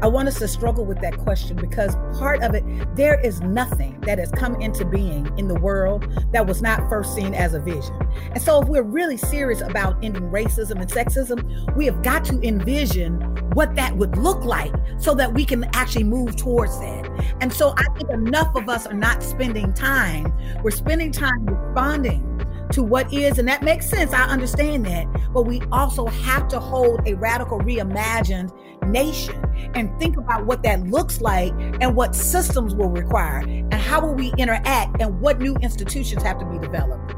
I 0.01 0.07
want 0.07 0.27
us 0.27 0.37
to 0.39 0.47
struggle 0.47 0.85
with 0.85 1.01
that 1.01 1.17
question 1.17 1.57
because 1.57 1.95
part 2.17 2.43
of 2.43 2.53
it, 2.53 2.63
there 2.95 3.19
is 3.19 3.41
nothing 3.41 3.99
that 4.01 4.19
has 4.19 4.31
come 4.31 4.55
into 4.61 4.85
being 4.85 5.31
in 5.37 5.47
the 5.47 5.59
world 5.59 6.07
that 6.31 6.45
was 6.45 6.61
not 6.61 6.87
first 6.89 7.15
seen 7.15 7.33
as 7.33 7.53
a 7.53 7.59
vision. 7.59 7.97
And 8.31 8.41
so, 8.41 8.61
if 8.61 8.67
we're 8.67 8.83
really 8.83 9.17
serious 9.17 9.61
about 9.61 9.97
ending 10.03 10.29
racism 10.29 10.79
and 10.79 10.89
sexism, 10.89 11.75
we 11.75 11.85
have 11.85 12.03
got 12.03 12.23
to 12.25 12.39
envision 12.41 13.19
what 13.53 13.75
that 13.75 13.95
would 13.97 14.17
look 14.17 14.43
like 14.43 14.73
so 14.97 15.13
that 15.15 15.33
we 15.33 15.45
can 15.45 15.63
actually 15.73 16.03
move 16.03 16.35
towards 16.35 16.79
that. 16.79 17.35
And 17.41 17.51
so, 17.51 17.73
I 17.77 17.85
think 17.97 18.09
enough 18.11 18.55
of 18.55 18.69
us 18.69 18.87
are 18.87 18.93
not 18.93 19.23
spending 19.23 19.73
time, 19.73 20.33
we're 20.63 20.71
spending 20.71 21.11
time 21.11 21.45
responding 21.45 22.25
to 22.71 22.83
what 22.83 23.11
is, 23.11 23.39
and 23.39 23.47
that 23.47 23.63
makes 23.63 23.89
sense. 23.89 24.13
I 24.13 24.23
understand 24.23 24.85
that. 24.85 25.07
But 25.33 25.43
we 25.43 25.61
also 25.71 26.05
have 26.05 26.47
to 26.49 26.59
hold 26.59 27.07
a 27.07 27.15
radical 27.15 27.59
reimagined 27.59 28.51
nation 28.87 29.43
and 29.75 29.97
think 29.99 30.17
about 30.17 30.45
what 30.45 30.63
that 30.63 30.81
looks 30.87 31.21
like 31.21 31.51
and 31.81 31.95
what 31.95 32.15
systems 32.15 32.75
will 32.75 32.89
require 32.89 33.39
and 33.39 33.73
how 33.73 34.01
will 34.01 34.15
we 34.15 34.33
interact 34.37 35.01
and 35.01 35.19
what 35.19 35.39
new 35.39 35.55
institutions 35.57 36.23
have 36.23 36.39
to 36.39 36.45
be 36.45 36.59
developed. 36.59 37.13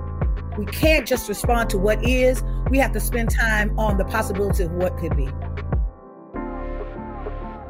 We 0.58 0.66
can't 0.66 1.08
just 1.08 1.30
respond 1.30 1.70
to 1.72 1.78
what 1.78 2.04
is, 2.06 2.44
we 2.70 2.78
have 2.78 2.92
to 2.94 3.00
spend 3.00 3.30
time 3.30 3.78
on 3.80 3.98
the 3.98 4.06
possibility 4.06 4.64
of 4.64 4.72
what 4.72 4.98
could 4.98 5.16
be. 5.16 5.30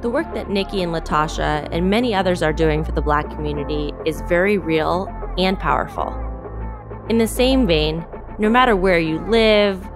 The 0.02 0.10
work 0.10 0.34
that 0.34 0.50
Nicky 0.50 0.82
and 0.82 0.94
LaTosha 0.94 1.70
and 1.72 1.92
many 1.92 2.16
others 2.16 2.42
are 2.42 2.52
doing 2.52 2.84
for 2.84 2.92
the 2.92 3.04
Black 3.04 3.30
community 3.30 3.94
is 4.04 4.22
very 4.22 4.58
real 4.58 5.08
and 5.38 5.60
powerful. 5.60 6.12
In 7.08 7.20
the 7.20 7.28
same 7.28 7.68
vein, 7.68 8.04
no 8.40 8.50
matter 8.50 8.76
where 8.76 8.98
you 8.98 9.20
live, 9.28 9.88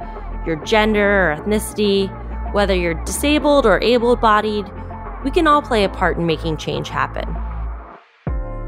your 0.46 0.58
gender 0.63 1.32
or 1.32 1.36
ethnicity, 1.38 2.08
whether 2.54 2.76
you're 2.76 3.04
disabled 3.04 3.65
or 3.65 3.82
able 3.82 4.15
bodied, 4.15 4.72
we 5.24 5.32
can 5.32 5.48
all 5.48 5.63
play 5.63 5.84
a 5.84 5.89
part 5.89 6.18
in 6.18 6.28
making 6.28 6.58
change 6.58 6.88
happen. 6.88 7.26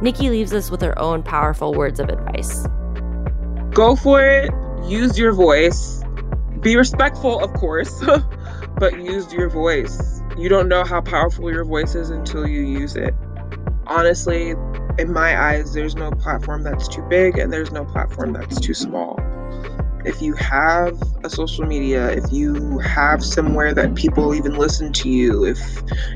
Nicky 0.02 0.32
leaves 0.32 0.54
us 0.54 0.72
with 0.72 0.82
her 0.82 0.98
own 0.98 1.22
powerful 1.22 1.72
words 1.72 2.00
of 2.00 2.10
advice. 2.10 2.66
Go 3.76 3.96
for 3.96 4.26
it, 4.26 4.50
use 4.86 5.20
your 5.20 5.34
voice. 5.34 6.02
Be 6.62 6.76
respectful, 6.76 7.40
of 7.44 7.54
course, 7.54 8.04
but 8.80 9.00
use 9.00 9.32
your 9.32 9.50
voice. 9.50 10.17
You 10.38 10.50
don't 10.50 10.68
know 10.68 10.84
how 10.84 11.02
powerful 11.02 11.52
your 11.52 11.66
voice 11.66 11.96
is 11.96 12.12
until 12.12 12.48
you 12.48 12.62
use 12.62 12.96
it. 12.96 13.16
Honestly, 13.88 14.52
in 15.00 15.12
my 15.12 15.36
eyes, 15.42 15.74
there's 15.74 15.96
no 15.96 16.12
platform 16.12 16.62
that's 16.62 16.88
too 16.88 17.02
big 17.10 17.40
and 17.40 17.52
there's 17.52 17.72
no 17.72 17.84
platform 17.84 18.34
that's 18.34 18.60
too 18.60 18.76
small. 18.76 19.20
If 20.06 20.22
you 20.22 20.34
have 20.36 21.02
a 21.24 21.30
social 21.30 21.66
media, 21.66 22.12
if 22.12 22.32
you 22.32 22.78
have 22.80 23.24
somewhere 23.24 23.74
that 23.74 23.96
people 23.96 24.36
even 24.36 24.56
listen 24.56 24.94
to 24.94 25.10
you, 25.10 25.44
if 25.44 25.60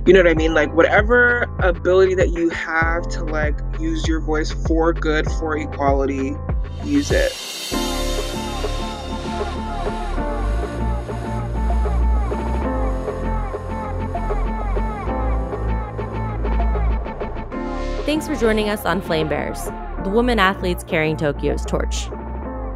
you 0.06 0.14
know 0.14 0.20
what 0.20 0.30
I 0.30 0.36
mean, 0.36 0.54
like 0.54 0.72
whatever 0.76 1.48
ability 1.60 2.14
that 2.16 2.30
you 2.30 2.50
have 2.50 3.08
to 3.10 3.24
like 3.26 3.58
use 3.80 4.08
your 4.08 4.20
voice 4.20 4.52
for 4.52 4.94
good, 4.94 5.26
for 5.32 5.58
equality, 5.58 6.36
use 6.86 7.10
it. 7.10 7.91
Thanks 18.06 18.28
for 18.28 18.36
joining 18.36 18.68
us 18.68 18.84
on 18.84 19.00
Flame 19.00 19.30
Bearers, 19.30 19.66
the 20.04 20.10
women 20.10 20.40
athletes 20.40 20.84
carrying 20.84 21.16
Tokyo's 21.16 21.64
torch. 21.64 22.10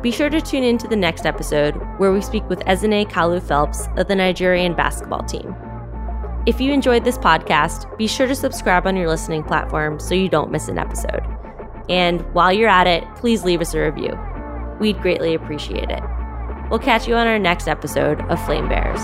Be 0.04 0.12
sure 0.12 0.30
to 0.30 0.40
tune 0.40 0.64
in 0.64 0.78
to 0.78 0.88
the 0.88 0.96
next 0.96 1.26
episode 1.26 1.74
where 1.98 2.12
we 2.12 2.22
speak 2.22 2.48
with 2.48 2.60
Ezinne 2.66 3.10
Kalu 3.10 3.42
Phelps 3.42 3.88
of 3.98 4.08
the 4.08 4.16
Nigerian 4.16 4.76
basketball 4.76 5.24
team. 5.24 5.56
If 6.46 6.62
you 6.62 6.72
enjoyed 6.72 7.06
this 7.06 7.18
podcast, 7.18 7.98
be 7.98 8.06
sure 8.06 8.28
to 8.28 8.36
subscribe 8.36 8.86
on 8.86 8.96
your 8.96 9.08
listening 9.08 9.44
platform 9.44 10.00
so 10.00 10.14
you 10.14 10.30
don't 10.30 10.52
miss 10.52 10.68
an 10.68 10.78
episode. 10.78 11.24
And 11.90 12.22
while 12.36 12.54
you're 12.54 12.70
at 12.70 12.86
it, 12.86 13.04
please 13.16 13.44
leave 13.44 13.62
us 13.62 13.74
a 13.74 13.80
review. 13.80 14.16
We'd 14.80 15.02
greatly 15.02 15.34
appreciate 15.34 15.90
it. 15.90 16.04
We'll 16.70 16.78
catch 16.78 17.08
you 17.08 17.16
on 17.16 17.26
our 17.26 17.40
next 17.40 17.68
episode 17.68 18.22
of 18.30 18.46
Flame 18.46 18.70
Bearers. 18.70 19.02